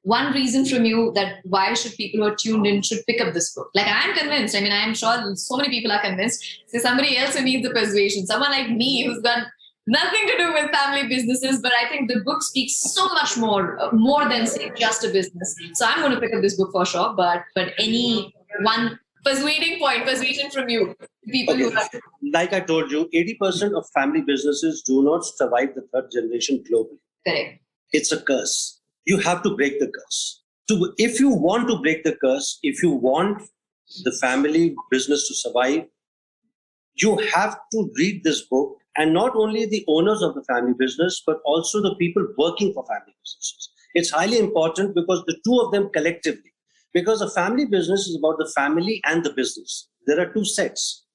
one 0.04 0.34
reason 0.34 0.66
from 0.66 0.86
you 0.86 1.12
that 1.14 1.40
why 1.44 1.74
should 1.74 1.94
people 1.94 2.22
who 2.22 2.32
are 2.32 2.36
tuned 2.36 2.66
in 2.66 2.82
should 2.82 3.06
pick 3.06 3.22
up 3.22 3.34
this 3.34 3.54
book? 3.54 3.70
Like 3.74 3.88
I'm 3.88 4.16
convinced. 4.16 4.56
I 4.56 4.62
mean, 4.62 4.72
I'm 4.72 4.94
sure 4.94 5.36
so 5.36 5.58
many 5.58 5.70
people 5.70 5.92
are 5.92 6.02
convinced. 6.02 6.44
So 6.68 6.80
somebody 6.80 7.18
else 7.18 7.36
who 7.36 7.44
needs 7.44 7.68
the 7.68 7.74
persuasion, 7.74 8.26
someone 8.26 8.52
like 8.52 8.70
me 8.70 9.06
who's 9.06 9.22
got 9.22 9.48
nothing 9.88 10.28
to 10.28 10.38
do 10.38 10.54
with 10.54 10.72
family 10.72 11.08
businesses, 11.08 11.62
but 11.62 11.72
I 11.74 11.90
think 11.90 12.10
the 12.10 12.22
book 12.22 12.42
speaks 12.44 12.94
so 12.94 13.08
much 13.10 13.38
more, 13.38 13.80
uh, 13.80 13.92
more 13.92 14.28
than 14.30 14.48
say 14.48 14.72
just 14.76 15.04
a 15.04 15.10
business. 15.10 15.56
So 15.74 15.86
I'm 15.86 16.02
going 16.02 16.14
to 16.14 16.20
pick 16.20 16.34
up 16.34 16.42
this 16.42 16.58
book 16.58 16.72
for 16.72 16.86
sure. 16.86 17.14
But 17.16 17.44
but 17.56 17.74
any 17.78 18.34
one 18.62 19.00
persuading 19.24 19.80
point, 19.80 20.06
persuasion 20.06 20.50
from 20.52 20.70
you, 20.70 20.96
people 21.32 21.56
who 21.56 21.72
are 21.72 21.90
Like 22.34 22.54
I 22.54 22.60
told 22.60 22.92
you, 22.92 23.10
80% 23.14 23.78
of 23.78 23.86
family 23.94 24.22
businesses 24.22 24.82
do 24.82 25.04
not 25.04 25.26
survive 25.26 25.76
the 25.76 25.88
third 25.94 26.12
generation 26.12 26.64
globally. 26.70 27.00
correct. 27.28 27.62
It's 27.92 28.12
a 28.12 28.22
curse. 28.22 28.82
You 29.06 29.18
have 29.18 29.42
to 29.44 29.56
break 29.56 29.80
the 29.80 29.88
curse. 29.88 30.44
To, 30.68 30.94
if 30.98 31.20
you 31.20 31.30
want 31.30 31.68
to 31.70 31.80
break 31.80 32.04
the 32.04 32.16
curse, 32.24 32.60
if 32.62 32.84
you 32.84 32.92
want 32.92 33.42
the 34.04 34.12
family 34.12 34.76
business 34.92 35.28
to 35.28 35.34
survive, 35.34 35.86
you 36.96 37.18
have 37.34 37.58
to 37.72 37.90
read 37.96 38.24
this 38.24 38.42
book 38.42 38.78
and 38.98 39.14
not 39.14 39.36
only 39.36 39.66
the 39.66 39.86
owners 39.88 40.22
of 40.22 40.36
the 40.36 40.44
family 40.44 40.74
business, 40.78 41.22
but 41.26 41.40
also 41.46 41.82
the 41.82 41.96
people 41.96 42.26
working 42.38 42.74
for 42.74 42.86
family 42.86 43.16
businesses. 43.24 43.70
It's 43.94 44.12
highly 44.12 44.40
important 44.40 44.96
because 44.96 45.24
the 45.26 45.38
two 45.46 45.60
of 45.60 45.72
them 45.72 45.90
collectively, 45.90 46.54
because 46.94 47.22
a 47.22 47.30
family 47.30 47.66
business 47.66 48.08
is 48.08 48.18
about 48.18 48.38
the 48.38 48.52
family 48.56 49.02
and 49.06 49.24
the 49.24 49.34
business. 49.34 49.90
There 50.06 50.20
are 50.20 50.34
two 50.34 50.46
sets. 50.46 51.06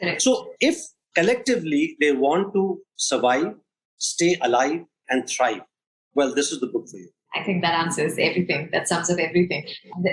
Correct. 0.00 0.22
So 0.22 0.52
if 0.60 0.76
collectively 1.14 1.96
they 2.00 2.12
want 2.12 2.52
to 2.54 2.80
survive, 2.96 3.54
stay 3.98 4.36
alive, 4.42 4.84
and 5.08 5.28
thrive, 5.28 5.62
well, 6.14 6.34
this 6.34 6.52
is 6.52 6.60
the 6.60 6.68
book 6.68 6.88
for 6.88 6.98
you. 6.98 7.10
I 7.34 7.44
think 7.44 7.62
that 7.62 7.74
answers 7.74 8.16
everything. 8.18 8.68
That 8.72 8.88
sums 8.88 9.10
up 9.10 9.18
everything. 9.18 9.66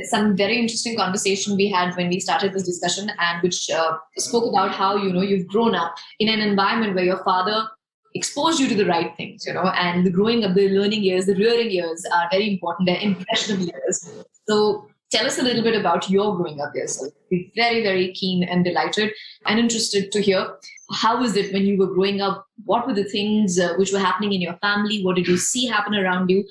Some 0.04 0.36
very 0.36 0.58
interesting 0.60 0.96
conversation 0.96 1.56
we 1.56 1.68
had 1.68 1.96
when 1.96 2.10
we 2.10 2.20
started 2.20 2.54
this 2.54 2.64
discussion, 2.64 3.12
and 3.20 3.42
which 3.42 3.70
uh, 3.70 3.98
spoke 4.18 4.48
about 4.50 4.72
how 4.72 4.96
you 4.98 5.12
know 5.12 5.22
you've 5.22 5.48
grown 5.48 5.74
up 5.74 5.96
in 6.20 6.30
an 6.30 6.40
environment 6.40 6.96
where 6.96 7.06
your 7.06 7.24
father 7.24 7.68
exposed 8.14 8.60
you 8.60 8.68
to 8.68 8.76
the 8.76 8.86
right 8.86 9.16
things, 9.18 9.46
you 9.46 9.54
know, 9.54 9.70
and 9.76 10.06
the 10.06 10.10
growing 10.10 10.44
up, 10.44 10.56
the 10.56 10.70
learning 10.70 11.04
years, 11.04 11.26
the 11.26 11.36
rearing 11.36 11.72
years 11.72 12.06
are 12.12 12.28
very 12.32 12.52
important. 12.54 12.88
They're 12.88 13.00
impressionable 13.00 13.66
years. 13.66 14.10
So 14.48 14.88
tell 15.12 15.26
us 15.26 15.38
a 15.38 15.44
little 15.44 15.64
bit 15.64 15.80
about 15.80 16.10
your 16.10 16.36
growing 16.36 16.60
up 16.62 16.72
years. 16.74 17.02
We're 17.32 17.46
very, 17.56 17.84
very 17.84 18.14
keen 18.14 18.44
and 18.44 18.64
delighted 18.64 19.12
and 19.46 19.60
interested 19.60 20.12
to 20.12 20.22
hear 20.22 20.58
how 20.92 21.20
was 21.20 21.36
it 21.36 21.54
when 21.54 21.66
you 21.66 21.78
were 21.78 21.88
growing 21.88 22.22
up? 22.22 22.46
What 22.66 22.88
were 22.88 22.94
the 22.94 23.04
things 23.04 23.60
uh, 23.60 23.74
which 23.78 23.92
were 23.92 24.00
happening 24.00 24.34
in 24.34 24.42
your 24.42 24.58
family? 24.58 25.04
What 25.04 25.16
did 25.16 25.28
you 25.28 25.38
see 25.38 25.66
happen 25.66 25.96
around 25.96 26.30
you? 26.30 26.46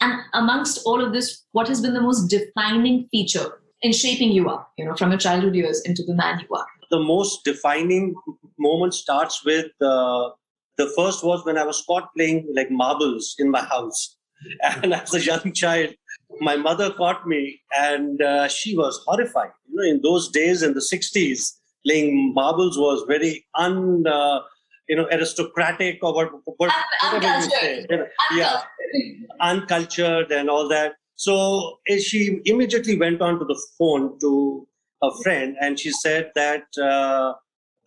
And 0.00 0.20
amongst 0.32 0.80
all 0.84 1.04
of 1.04 1.12
this, 1.12 1.44
what 1.52 1.68
has 1.68 1.80
been 1.80 1.94
the 1.94 2.00
most 2.00 2.28
defining 2.28 3.08
feature 3.10 3.60
in 3.82 3.92
shaping 3.92 4.32
you 4.32 4.48
up, 4.48 4.72
you 4.78 4.84
know, 4.84 4.94
from 4.94 5.10
your 5.10 5.18
childhood 5.18 5.54
years 5.54 5.80
into 5.82 6.02
the 6.02 6.14
man 6.14 6.40
you 6.40 6.56
are? 6.56 6.66
The 6.90 7.00
most 7.00 7.44
defining 7.44 8.14
moment 8.58 8.94
starts 8.94 9.44
with 9.44 9.66
uh, 9.80 10.30
the 10.76 10.86
first 10.96 11.24
was 11.24 11.44
when 11.44 11.58
I 11.58 11.64
was 11.64 11.82
caught 11.86 12.14
playing 12.16 12.48
like 12.54 12.70
marbles 12.70 13.34
in 13.38 13.50
my 13.50 13.62
house. 13.62 14.16
And 14.82 14.94
as 14.94 15.12
a 15.14 15.20
young 15.20 15.52
child, 15.52 15.94
my 16.40 16.54
mother 16.54 16.92
caught 16.92 17.26
me 17.26 17.60
and 17.76 18.22
uh, 18.22 18.46
she 18.46 18.76
was 18.76 19.02
horrified. 19.04 19.50
You 19.68 19.76
know, 19.76 19.82
in 19.82 20.00
those 20.02 20.30
days 20.30 20.62
in 20.62 20.74
the 20.74 20.80
60s, 20.80 21.54
playing 21.84 22.32
marbles 22.34 22.78
was 22.78 23.04
very 23.08 23.44
un, 23.54 24.06
uh, 24.06 24.40
you 24.88 24.96
know, 24.96 25.06
aristocratic 25.12 25.98
or 26.02 26.14
what, 26.14 26.30
what, 26.44 26.72
whatever 27.12 27.26
you 27.26 27.32
uncultured. 27.32 27.86
say. 27.90 27.98
Yeah, 28.32 28.62
uncultured 29.40 30.30
and 30.32 30.48
all 30.48 30.68
that. 30.68 30.94
So 31.16 31.78
eh, 31.88 31.98
she 31.98 32.40
immediately 32.44 32.96
went 32.98 33.20
on 33.20 33.38
to 33.38 33.44
the 33.44 33.60
phone 33.76 34.18
to 34.20 34.66
a 35.02 35.10
friend 35.22 35.56
and 35.60 35.78
she 35.78 35.90
said 35.90 36.30
that, 36.34 36.64
uh, 36.80 37.34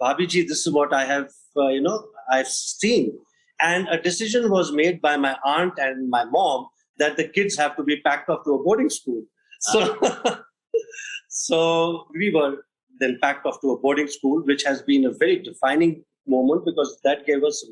Bhabiji, 0.02 0.48
this 0.48 0.66
is 0.66 0.74
what 0.74 0.94
I 0.94 1.06
have, 1.06 1.30
uh, 1.58 1.68
you 1.68 1.82
know, 1.82 2.04
I've 2.30 2.48
seen. 2.48 3.18
And 3.60 3.88
a 3.90 4.02
decision 4.02 4.50
was 4.50 4.72
made 4.72 5.02
by 5.02 5.18
my 5.18 5.38
aunt 5.46 5.74
and 5.78 6.10
my 6.10 6.26
mom 6.26 6.68
that 6.98 7.18
the 7.18 7.28
kids 7.28 7.56
have 7.58 7.76
to 7.78 7.84
be 7.84 8.02
packed 8.02 8.30
off 8.30 8.44
to 8.46 8.52
a 8.52 8.64
boarding 8.64 8.90
school. 8.90 9.24
So, 9.60 9.98
so 11.30 12.08
we 12.18 12.34
were 12.34 12.66
then 13.00 13.18
packed 13.22 13.46
off 13.46 13.62
to 13.62 13.72
a 13.72 13.80
boarding 13.80 14.08
school, 14.08 14.44
which 14.46 14.64
has 14.64 14.82
been 14.82 15.06
a 15.06 15.12
very 15.12 15.38
defining 15.42 16.04
moment 16.28 16.66
because 16.66 17.00
that 17.04 17.26
gave 17.26 17.44
us 17.44 17.66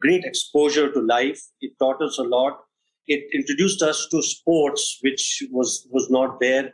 great 0.00 0.24
exposure 0.24 0.92
to 0.92 1.00
life. 1.00 1.40
It 1.60 1.72
taught 1.78 2.02
us 2.02 2.18
a 2.18 2.22
lot. 2.22 2.58
It 3.06 3.24
introduced 3.32 3.82
us 3.82 4.06
to 4.10 4.22
sports, 4.22 4.98
which 5.02 5.42
was 5.50 5.86
was 5.90 6.10
not 6.10 6.40
there 6.40 6.70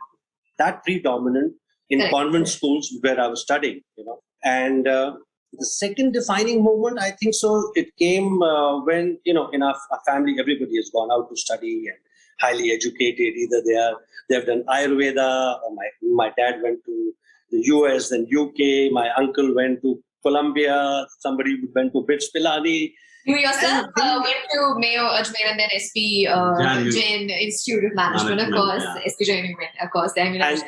that 0.61 0.83
predominant 0.83 1.53
in 1.89 1.99
Correct. 1.99 2.13
convent 2.13 2.47
schools 2.47 2.91
where 3.01 3.19
I 3.19 3.27
was 3.27 3.41
studying. 3.41 3.81
You 3.97 4.05
know, 4.05 4.19
and 4.43 4.87
uh, 4.87 5.13
the 5.53 5.65
second 5.65 6.13
defining 6.13 6.63
moment, 6.63 6.99
I 6.99 7.11
think 7.11 7.33
so, 7.35 7.71
it 7.75 7.89
came 7.97 8.41
uh, 8.41 8.83
when 8.83 9.17
you 9.25 9.33
know 9.33 9.49
in 9.49 9.63
our, 9.63 9.75
our 9.91 10.01
family 10.07 10.35
everybody 10.39 10.77
has 10.77 10.89
gone 10.93 11.11
out 11.11 11.29
to 11.29 11.35
study 11.35 11.87
and 11.87 11.97
highly 12.39 12.71
educated. 12.71 13.35
Either 13.43 13.61
they 13.65 13.75
are 13.75 13.95
they 14.29 14.35
have 14.35 14.45
done 14.45 14.63
Ayurveda, 14.69 15.59
or 15.63 15.75
my 15.75 15.89
my 16.23 16.29
dad 16.37 16.61
went 16.63 16.79
to 16.85 17.13
the 17.51 17.61
US, 17.75 18.09
then 18.09 18.27
UK. 18.43 18.91
My 18.91 19.09
uncle 19.17 19.53
went 19.53 19.81
to 19.81 20.01
Columbia, 20.23 21.05
somebody 21.19 21.57
went 21.75 21.93
to 21.93 22.03
BITS 22.07 22.31
Pilani. 22.35 22.93
You 23.25 23.37
yourself 23.37 23.85
uh, 23.99 24.19
went 24.23 24.37
to 24.53 24.75
Mayo 24.79 25.03
Ajmer 25.03 25.51
and 25.51 25.59
then 25.59 25.69
SP 25.77 26.25
uh, 26.25 26.83
Jain 26.89 27.29
Institute 27.29 27.85
of 27.85 27.93
Management, 27.93 28.37
Management 28.37 28.41
of 28.41 28.53
course. 28.53 28.83
Yeah. 28.83 29.11
SP 29.13 29.19
Jain, 29.25 29.55
of 29.81 29.91
course. 29.91 30.13
Then, 30.15 30.41
and, 30.41 30.63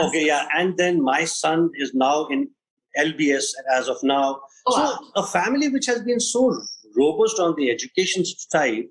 okay, 0.00 0.26
yeah. 0.26 0.48
And 0.52 0.76
then 0.76 1.00
my 1.00 1.24
son 1.24 1.70
is 1.76 1.94
now 1.94 2.26
in 2.26 2.48
LBS 2.98 3.44
as 3.72 3.88
of 3.88 3.98
now. 4.02 4.40
Oh, 4.66 4.74
so 4.74 4.82
wow. 4.82 4.98
a 5.16 5.26
family 5.26 5.68
which 5.68 5.86
has 5.86 6.02
been 6.02 6.18
so 6.18 6.60
robust 6.96 7.38
on 7.38 7.54
the 7.56 7.70
education 7.70 8.24
side, 8.24 8.84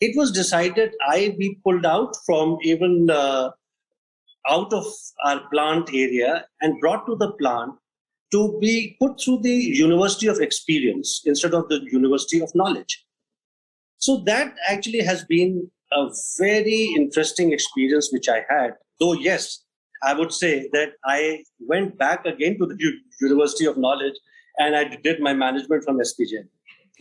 it 0.00 0.16
was 0.16 0.30
decided 0.30 0.92
I 1.08 1.34
be 1.38 1.58
pulled 1.64 1.86
out 1.86 2.14
from 2.26 2.58
even 2.62 3.08
uh, 3.10 3.50
out 4.48 4.72
of 4.72 4.84
our 5.24 5.40
plant 5.52 5.90
area 5.92 6.46
and 6.60 6.80
brought 6.80 7.06
to 7.06 7.16
the 7.16 7.32
plant 7.32 7.72
to 8.32 8.58
be 8.60 8.96
put 9.00 9.20
through 9.20 9.40
the 9.42 9.54
University 9.54 10.26
of 10.28 10.40
Experience 10.40 11.22
instead 11.24 11.54
of 11.54 11.68
the 11.68 11.80
University 11.90 12.40
of 12.40 12.54
Knowledge. 12.54 13.04
So 13.98 14.22
that 14.26 14.54
actually 14.68 15.00
has 15.00 15.24
been 15.24 15.70
a 15.92 16.08
very 16.38 16.94
interesting 16.96 17.52
experience 17.52 18.10
which 18.12 18.28
I 18.28 18.44
had. 18.48 18.74
Though, 18.98 19.14
yes, 19.14 19.64
I 20.02 20.14
would 20.14 20.32
say 20.32 20.68
that 20.72 20.92
I 21.04 21.42
went 21.58 21.98
back 21.98 22.24
again 22.24 22.56
to 22.58 22.66
the 22.66 22.76
U- 22.78 23.00
University 23.20 23.66
of 23.66 23.76
Knowledge 23.76 24.14
and 24.58 24.76
I 24.76 24.84
did 24.84 25.20
my 25.20 25.34
management 25.34 25.84
from 25.84 25.98
SPJ. 25.98 26.44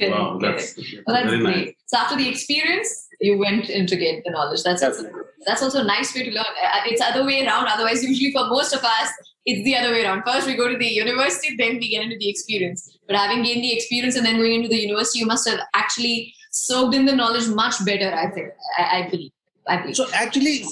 Wow, 0.01 0.39
that's, 0.41 0.77
well, 1.05 1.15
that's 1.15 1.27
great. 1.27 1.41
Nice. 1.41 1.73
So 1.87 1.97
after 1.97 2.15
the 2.15 2.29
experience, 2.29 3.07
you 3.19 3.37
went 3.37 3.69
in 3.69 3.85
to 3.87 3.97
get 3.97 4.23
the 4.23 4.31
knowledge. 4.31 4.63
That's 4.63 4.81
also, 4.81 5.09
that's 5.45 5.61
also 5.61 5.81
a 5.81 5.83
nice 5.83 6.15
way 6.15 6.23
to 6.23 6.31
learn. 6.31 6.45
Uh, 6.45 6.81
it's 6.85 7.01
other 7.01 7.25
way 7.25 7.45
around. 7.45 7.67
Otherwise, 7.67 8.03
usually 8.03 8.31
for 8.31 8.47
most 8.47 8.73
of 8.73 8.83
us, 8.83 9.09
it's 9.49 9.63
the 9.65 9.75
other 9.75 9.91
way 9.91 10.03
around. 10.03 10.23
First, 10.25 10.47
we 10.47 10.55
go 10.55 10.69
to 10.69 10.77
the 10.77 10.88
university, 10.88 11.55
then 11.57 11.77
we 11.77 11.89
get 11.89 12.03
into 12.03 12.17
the 12.17 12.29
experience. 12.29 12.97
But 13.07 13.15
having 13.15 13.43
gained 13.43 13.63
the 13.63 13.73
experience 13.73 14.15
and 14.15 14.25
then 14.25 14.38
going 14.38 14.53
into 14.53 14.69
the 14.69 14.79
university, 14.79 15.19
you 15.19 15.25
must 15.25 15.47
have 15.49 15.59
actually 15.73 16.33
soaked 16.51 16.95
in 16.95 17.05
the 17.05 17.15
knowledge 17.15 17.47
much 17.47 17.83
better. 17.85 18.13
I 18.13 18.29
think. 18.31 18.49
I, 18.77 18.83
I 18.99 19.09
believe. 19.09 19.31
I 19.67 19.77
believe. 19.81 19.95
So 19.95 20.07
actually, 20.13 20.65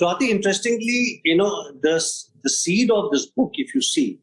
Swati, 0.00 0.28
interestingly, 0.30 1.20
you 1.24 1.36
know, 1.36 1.72
the 1.82 2.02
the 2.42 2.50
seed 2.50 2.90
of 2.90 3.10
this 3.10 3.26
book, 3.26 3.52
if 3.54 3.74
you 3.74 3.82
see, 3.82 4.18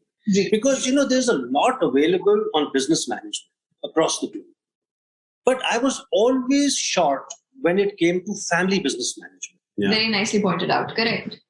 because 0.50 0.86
you 0.86 0.94
know, 0.94 1.06
there's 1.06 1.28
a 1.28 1.38
lot 1.58 1.82
available 1.82 2.44
on 2.54 2.70
business 2.72 3.08
management 3.08 3.36
across 3.84 4.20
the 4.20 4.28
globe. 4.28 4.44
But 5.44 5.60
I 5.68 5.78
was 5.78 6.04
always 6.12 6.76
short 6.76 7.24
when 7.60 7.78
it 7.78 7.96
came 7.98 8.24
to 8.24 8.34
family 8.50 8.78
business 8.78 9.16
management. 9.18 9.60
Yeah. 9.76 9.90
Very 9.90 10.08
nicely 10.08 10.40
pointed 10.40 10.70
out. 10.70 10.94
Correct. 10.94 11.40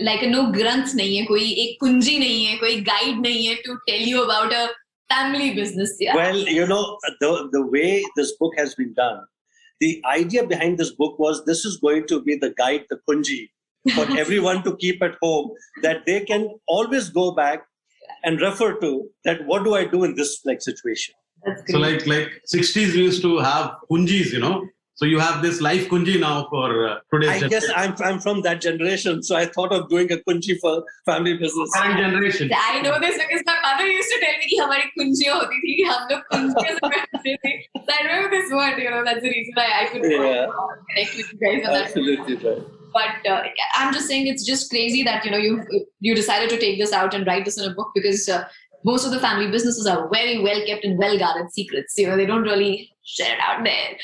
Like 0.00 0.22
a 0.22 0.28
no 0.28 0.52
granth 0.52 0.94
nahi 0.94 1.20
hai, 1.20 1.26
koi 1.26 1.44
ek 1.64 1.78
kunji 1.82 2.18
nahi 2.22 2.46
hai, 2.50 2.58
koi 2.58 2.80
guide 2.82 3.22
nahi 3.24 3.48
hai 3.48 3.58
to 3.64 3.78
tell 3.88 4.00
you 4.00 4.24
about 4.24 4.52
a 4.52 4.68
family 5.08 5.54
business. 5.54 5.94
Yeah. 5.98 6.14
Well, 6.14 6.36
you 6.36 6.66
know, 6.66 6.98
the, 7.20 7.48
the 7.52 7.66
way 7.66 8.04
this 8.16 8.36
book 8.38 8.52
has 8.56 8.74
been 8.74 8.92
done, 8.94 9.20
the 9.80 10.02
idea 10.06 10.46
behind 10.46 10.78
this 10.78 10.90
book 10.90 11.18
was 11.18 11.44
this 11.44 11.64
is 11.64 11.78
going 11.78 12.06
to 12.08 12.22
be 12.22 12.36
the 12.36 12.50
guide, 12.56 12.84
the 12.90 13.00
kunji 13.08 13.48
for 13.94 14.06
everyone 14.18 14.62
to 14.64 14.76
keep 14.76 15.02
at 15.02 15.16
home 15.22 15.50
that 15.82 16.04
they 16.06 16.20
can 16.20 16.48
always 16.66 17.08
go 17.08 17.32
back 17.32 17.62
and 18.24 18.40
refer 18.40 18.78
to 18.80 19.08
that 19.24 19.46
what 19.46 19.64
do 19.64 19.74
I 19.74 19.84
do 19.84 20.04
in 20.04 20.14
this 20.14 20.40
like 20.44 20.60
situation. 20.60 21.14
So 21.68 21.78
like 21.78 22.06
like 22.06 22.28
60s 22.52 22.94
we 22.94 23.02
used 23.02 23.22
to 23.22 23.38
have 23.38 23.72
kunjis, 23.90 24.32
you 24.32 24.40
know. 24.40 24.66
So 24.99 25.05
you 25.05 25.19
have 25.19 25.41
this 25.41 25.59
life 25.59 25.89
kunji 25.89 26.17
now 26.21 26.47
for 26.49 26.87
uh, 26.87 26.99
today's. 27.13 27.29
I 27.29 27.39
generation. 27.39 27.49
guess 27.49 27.65
I'm 27.75 27.95
I'm 28.01 28.19
from 28.25 28.41
that 28.43 28.61
generation, 28.61 29.21
so 29.23 29.35
I 29.35 29.45
thought 29.45 29.73
of 29.77 29.89
doing 29.89 30.09
a 30.09 30.17
kunji 30.27 30.57
for 30.61 30.85
family 31.05 31.33
business. 31.37 31.69
Current 31.75 31.97
generation. 31.97 32.49
I 32.55 32.81
know 32.81 32.97
this 33.01 33.17
because 33.17 33.43
my 33.45 33.57
mother 33.61 33.87
used 33.87 34.09
to 34.13 34.19
tell 34.21 34.37
me 34.37 34.45
कि 34.51 34.59
हमारी 34.61 34.87
kunji 34.97 35.27
होती 35.33 35.59
थी, 35.65 35.75
हम 35.89 36.07
लोग 36.11 36.21
kunji 36.31 36.65
से 36.67 36.79
करते 36.95 37.35
थे. 37.43 37.53
So 37.75 37.93
I 37.97 38.05
remember 38.05 38.29
this 38.37 38.51
word, 38.51 38.79
you 38.79 38.89
know, 38.89 39.03
that's 39.03 39.21
the 39.21 39.29
reason 39.29 39.53
I, 39.57 39.67
I 39.81 39.85
could 39.91 40.09
yeah. 40.11 40.47
connect 40.89 41.17
with 41.17 41.33
you 41.33 41.39
guys 41.43 41.67
on 41.67 41.75
Absolutely 41.81 42.35
that. 42.35 42.49
right. 42.49 42.63
But 42.93 43.29
uh, 43.29 43.43
I'm 43.75 43.93
just 43.93 44.07
saying 44.07 44.27
it's 44.27 44.45
just 44.45 44.69
crazy 44.69 45.03
that 45.03 45.25
you 45.25 45.31
know 45.31 45.37
you 45.37 45.83
you 45.99 46.15
decided 46.15 46.49
to 46.51 46.57
take 46.57 46.79
this 46.79 46.93
out 46.93 47.13
and 47.13 47.27
write 47.27 47.43
this 47.43 47.59
in 47.61 47.69
a 47.69 47.73
book 47.73 47.91
because 47.93 48.29
uh, 48.29 48.45
most 48.85 49.05
of 49.05 49.11
the 49.11 49.19
family 49.19 49.51
businesses 49.51 49.85
are 49.87 50.07
very 50.13 50.39
well 50.41 50.65
kept 50.65 50.85
and 50.85 50.97
well 50.97 51.19
guarded 51.25 51.51
secrets. 51.51 51.97
You 51.97 52.07
know, 52.07 52.15
they 52.15 52.25
don't 52.25 52.43
really 52.43 52.89
share 53.03 53.33
it 53.33 53.41
out 53.41 53.65
there. 53.65 53.97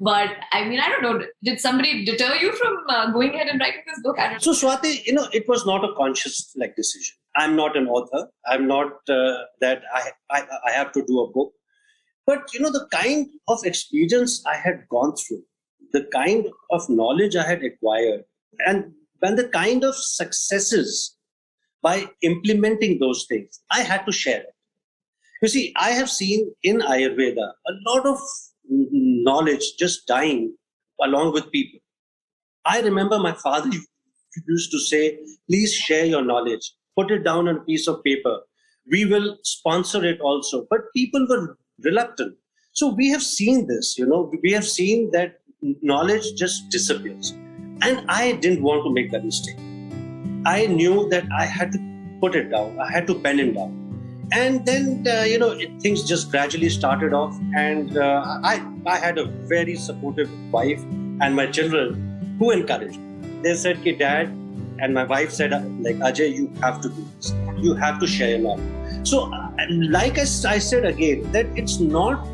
But 0.00 0.30
I 0.52 0.66
mean, 0.66 0.80
I 0.80 0.88
don't 0.88 1.02
know. 1.02 1.26
Did 1.44 1.60
somebody 1.60 2.06
deter 2.06 2.34
you 2.36 2.52
from 2.52 2.84
uh, 2.88 3.10
going 3.12 3.34
ahead 3.34 3.48
and 3.48 3.60
writing 3.60 3.82
this 3.86 4.00
book? 4.02 4.16
So, 4.38 4.52
Swati, 4.52 5.04
you 5.04 5.12
know, 5.12 5.28
it 5.34 5.46
was 5.46 5.66
not 5.66 5.84
a 5.84 5.94
conscious 5.94 6.54
like 6.56 6.74
decision. 6.74 7.16
I'm 7.36 7.54
not 7.54 7.76
an 7.76 7.86
author. 7.86 8.28
I'm 8.46 8.66
not 8.66 8.92
uh, 9.10 9.36
that 9.60 9.82
I, 9.94 10.10
I 10.30 10.46
I 10.66 10.70
have 10.70 10.92
to 10.92 11.04
do 11.04 11.20
a 11.20 11.30
book. 11.30 11.52
But 12.26 12.54
you 12.54 12.60
know, 12.60 12.72
the 12.72 12.88
kind 12.90 13.26
of 13.48 13.58
experience 13.64 14.42
I 14.46 14.56
had 14.56 14.88
gone 14.88 15.14
through, 15.16 15.42
the 15.92 16.08
kind 16.14 16.46
of 16.70 16.88
knowledge 16.88 17.36
I 17.36 17.46
had 17.46 17.62
acquired, 17.62 18.22
and 18.66 18.92
and 19.20 19.38
the 19.38 19.48
kind 19.48 19.84
of 19.84 19.94
successes 19.96 21.16
by 21.82 22.06
implementing 22.22 22.98
those 23.00 23.26
things, 23.28 23.60
I 23.70 23.82
had 23.82 24.06
to 24.06 24.12
share 24.12 24.40
it. 24.40 24.54
You 25.42 25.48
see, 25.48 25.74
I 25.76 25.90
have 25.90 26.10
seen 26.10 26.54
in 26.62 26.80
Ayurveda 26.80 27.52
a 27.66 27.72
lot 27.86 28.06
of 28.06 28.18
knowledge 28.70 29.76
just 29.78 30.06
dying 30.06 30.54
along 31.02 31.32
with 31.32 31.50
people. 31.50 31.80
I 32.64 32.80
remember 32.80 33.18
my 33.18 33.32
father 33.32 33.70
used 34.46 34.70
to 34.70 34.78
say, 34.78 35.18
please 35.48 35.74
share 35.74 36.04
your 36.04 36.22
knowledge, 36.22 36.72
put 36.96 37.10
it 37.10 37.24
down 37.24 37.48
on 37.48 37.56
a 37.56 37.60
piece 37.60 37.88
of 37.88 38.02
paper. 38.04 38.40
We 38.90 39.04
will 39.04 39.38
sponsor 39.42 40.04
it 40.04 40.20
also. 40.20 40.66
But 40.70 40.92
people 40.94 41.26
were 41.28 41.56
reluctant. 41.82 42.36
So 42.72 42.94
we 42.94 43.08
have 43.10 43.22
seen 43.22 43.66
this, 43.66 43.96
you 43.98 44.06
know, 44.06 44.32
we 44.42 44.52
have 44.52 44.66
seen 44.66 45.10
that 45.12 45.40
knowledge 45.82 46.34
just 46.36 46.68
disappears. 46.70 47.32
And 47.82 48.04
I 48.08 48.32
didn't 48.32 48.62
want 48.62 48.84
to 48.84 48.92
make 48.92 49.10
that 49.10 49.24
mistake. 49.24 49.56
I 50.46 50.66
knew 50.66 51.08
that 51.08 51.24
I 51.36 51.44
had 51.44 51.72
to 51.72 51.78
put 52.20 52.34
it 52.34 52.50
down. 52.50 52.78
I 52.78 52.90
had 52.90 53.06
to 53.08 53.14
pen 53.14 53.40
it 53.40 53.54
down. 53.54 53.79
And 54.32 54.64
then, 54.64 55.04
uh, 55.06 55.22
you 55.22 55.38
know, 55.38 55.50
it, 55.50 55.80
things 55.80 56.04
just 56.04 56.30
gradually 56.30 56.68
started 56.68 57.12
off. 57.12 57.36
And 57.56 57.96
uh, 57.98 58.40
I, 58.44 58.64
I 58.86 58.98
had 58.98 59.18
a 59.18 59.24
very 59.24 59.76
supportive 59.76 60.30
wife 60.52 60.80
and 61.20 61.34
my 61.34 61.46
children 61.46 62.36
who 62.38 62.50
encouraged 62.50 62.98
me. 62.98 63.42
They 63.42 63.54
said, 63.54 63.78
"Okay, 63.78 63.92
Dad," 63.92 64.28
and 64.78 64.94
my 64.94 65.04
wife 65.04 65.32
said, 65.32 65.50
"Like 65.82 65.96
Ajay, 65.96 66.32
you 66.34 66.52
have 66.62 66.80
to 66.82 66.88
do 66.88 67.06
this. 67.16 67.34
You 67.58 67.74
have 67.74 67.98
to 68.00 68.06
share 68.06 68.30
your 68.30 68.38
knowledge." 68.38 69.06
So, 69.08 69.24
like 69.68 70.18
I, 70.18 70.22
I 70.22 70.58
said 70.58 70.84
again, 70.84 71.30
that 71.32 71.46
it's 71.56 71.80
not 71.80 72.26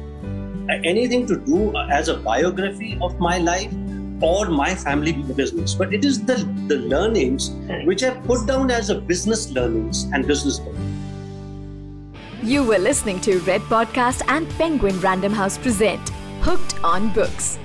anything 0.85 1.26
to 1.26 1.37
do 1.37 1.76
as 1.76 2.09
a 2.09 2.16
biography 2.16 2.98
of 3.00 3.18
my 3.20 3.38
life 3.38 3.72
or 4.20 4.46
my 4.48 4.74
family 4.74 5.12
business, 5.12 5.74
but 5.74 5.92
it 5.94 6.04
is 6.04 6.24
the, 6.24 6.37
the 6.66 6.76
learnings 6.76 7.50
which 7.85 8.02
are 8.02 8.14
put 8.22 8.46
down 8.46 8.70
as 8.70 8.90
a 8.90 9.00
business 9.00 9.50
learnings 9.50 10.04
and 10.12 10.26
business 10.26 10.59
learning. 10.61 11.05
You 12.46 12.62
were 12.62 12.78
listening 12.78 13.20
to 13.22 13.40
Red 13.40 13.62
Podcast 13.62 14.22
and 14.28 14.48
Penguin 14.50 15.00
Random 15.00 15.32
House 15.32 15.59
present 15.59 16.11
Hooked 16.42 16.78
on 16.85 17.12
Books. 17.12 17.59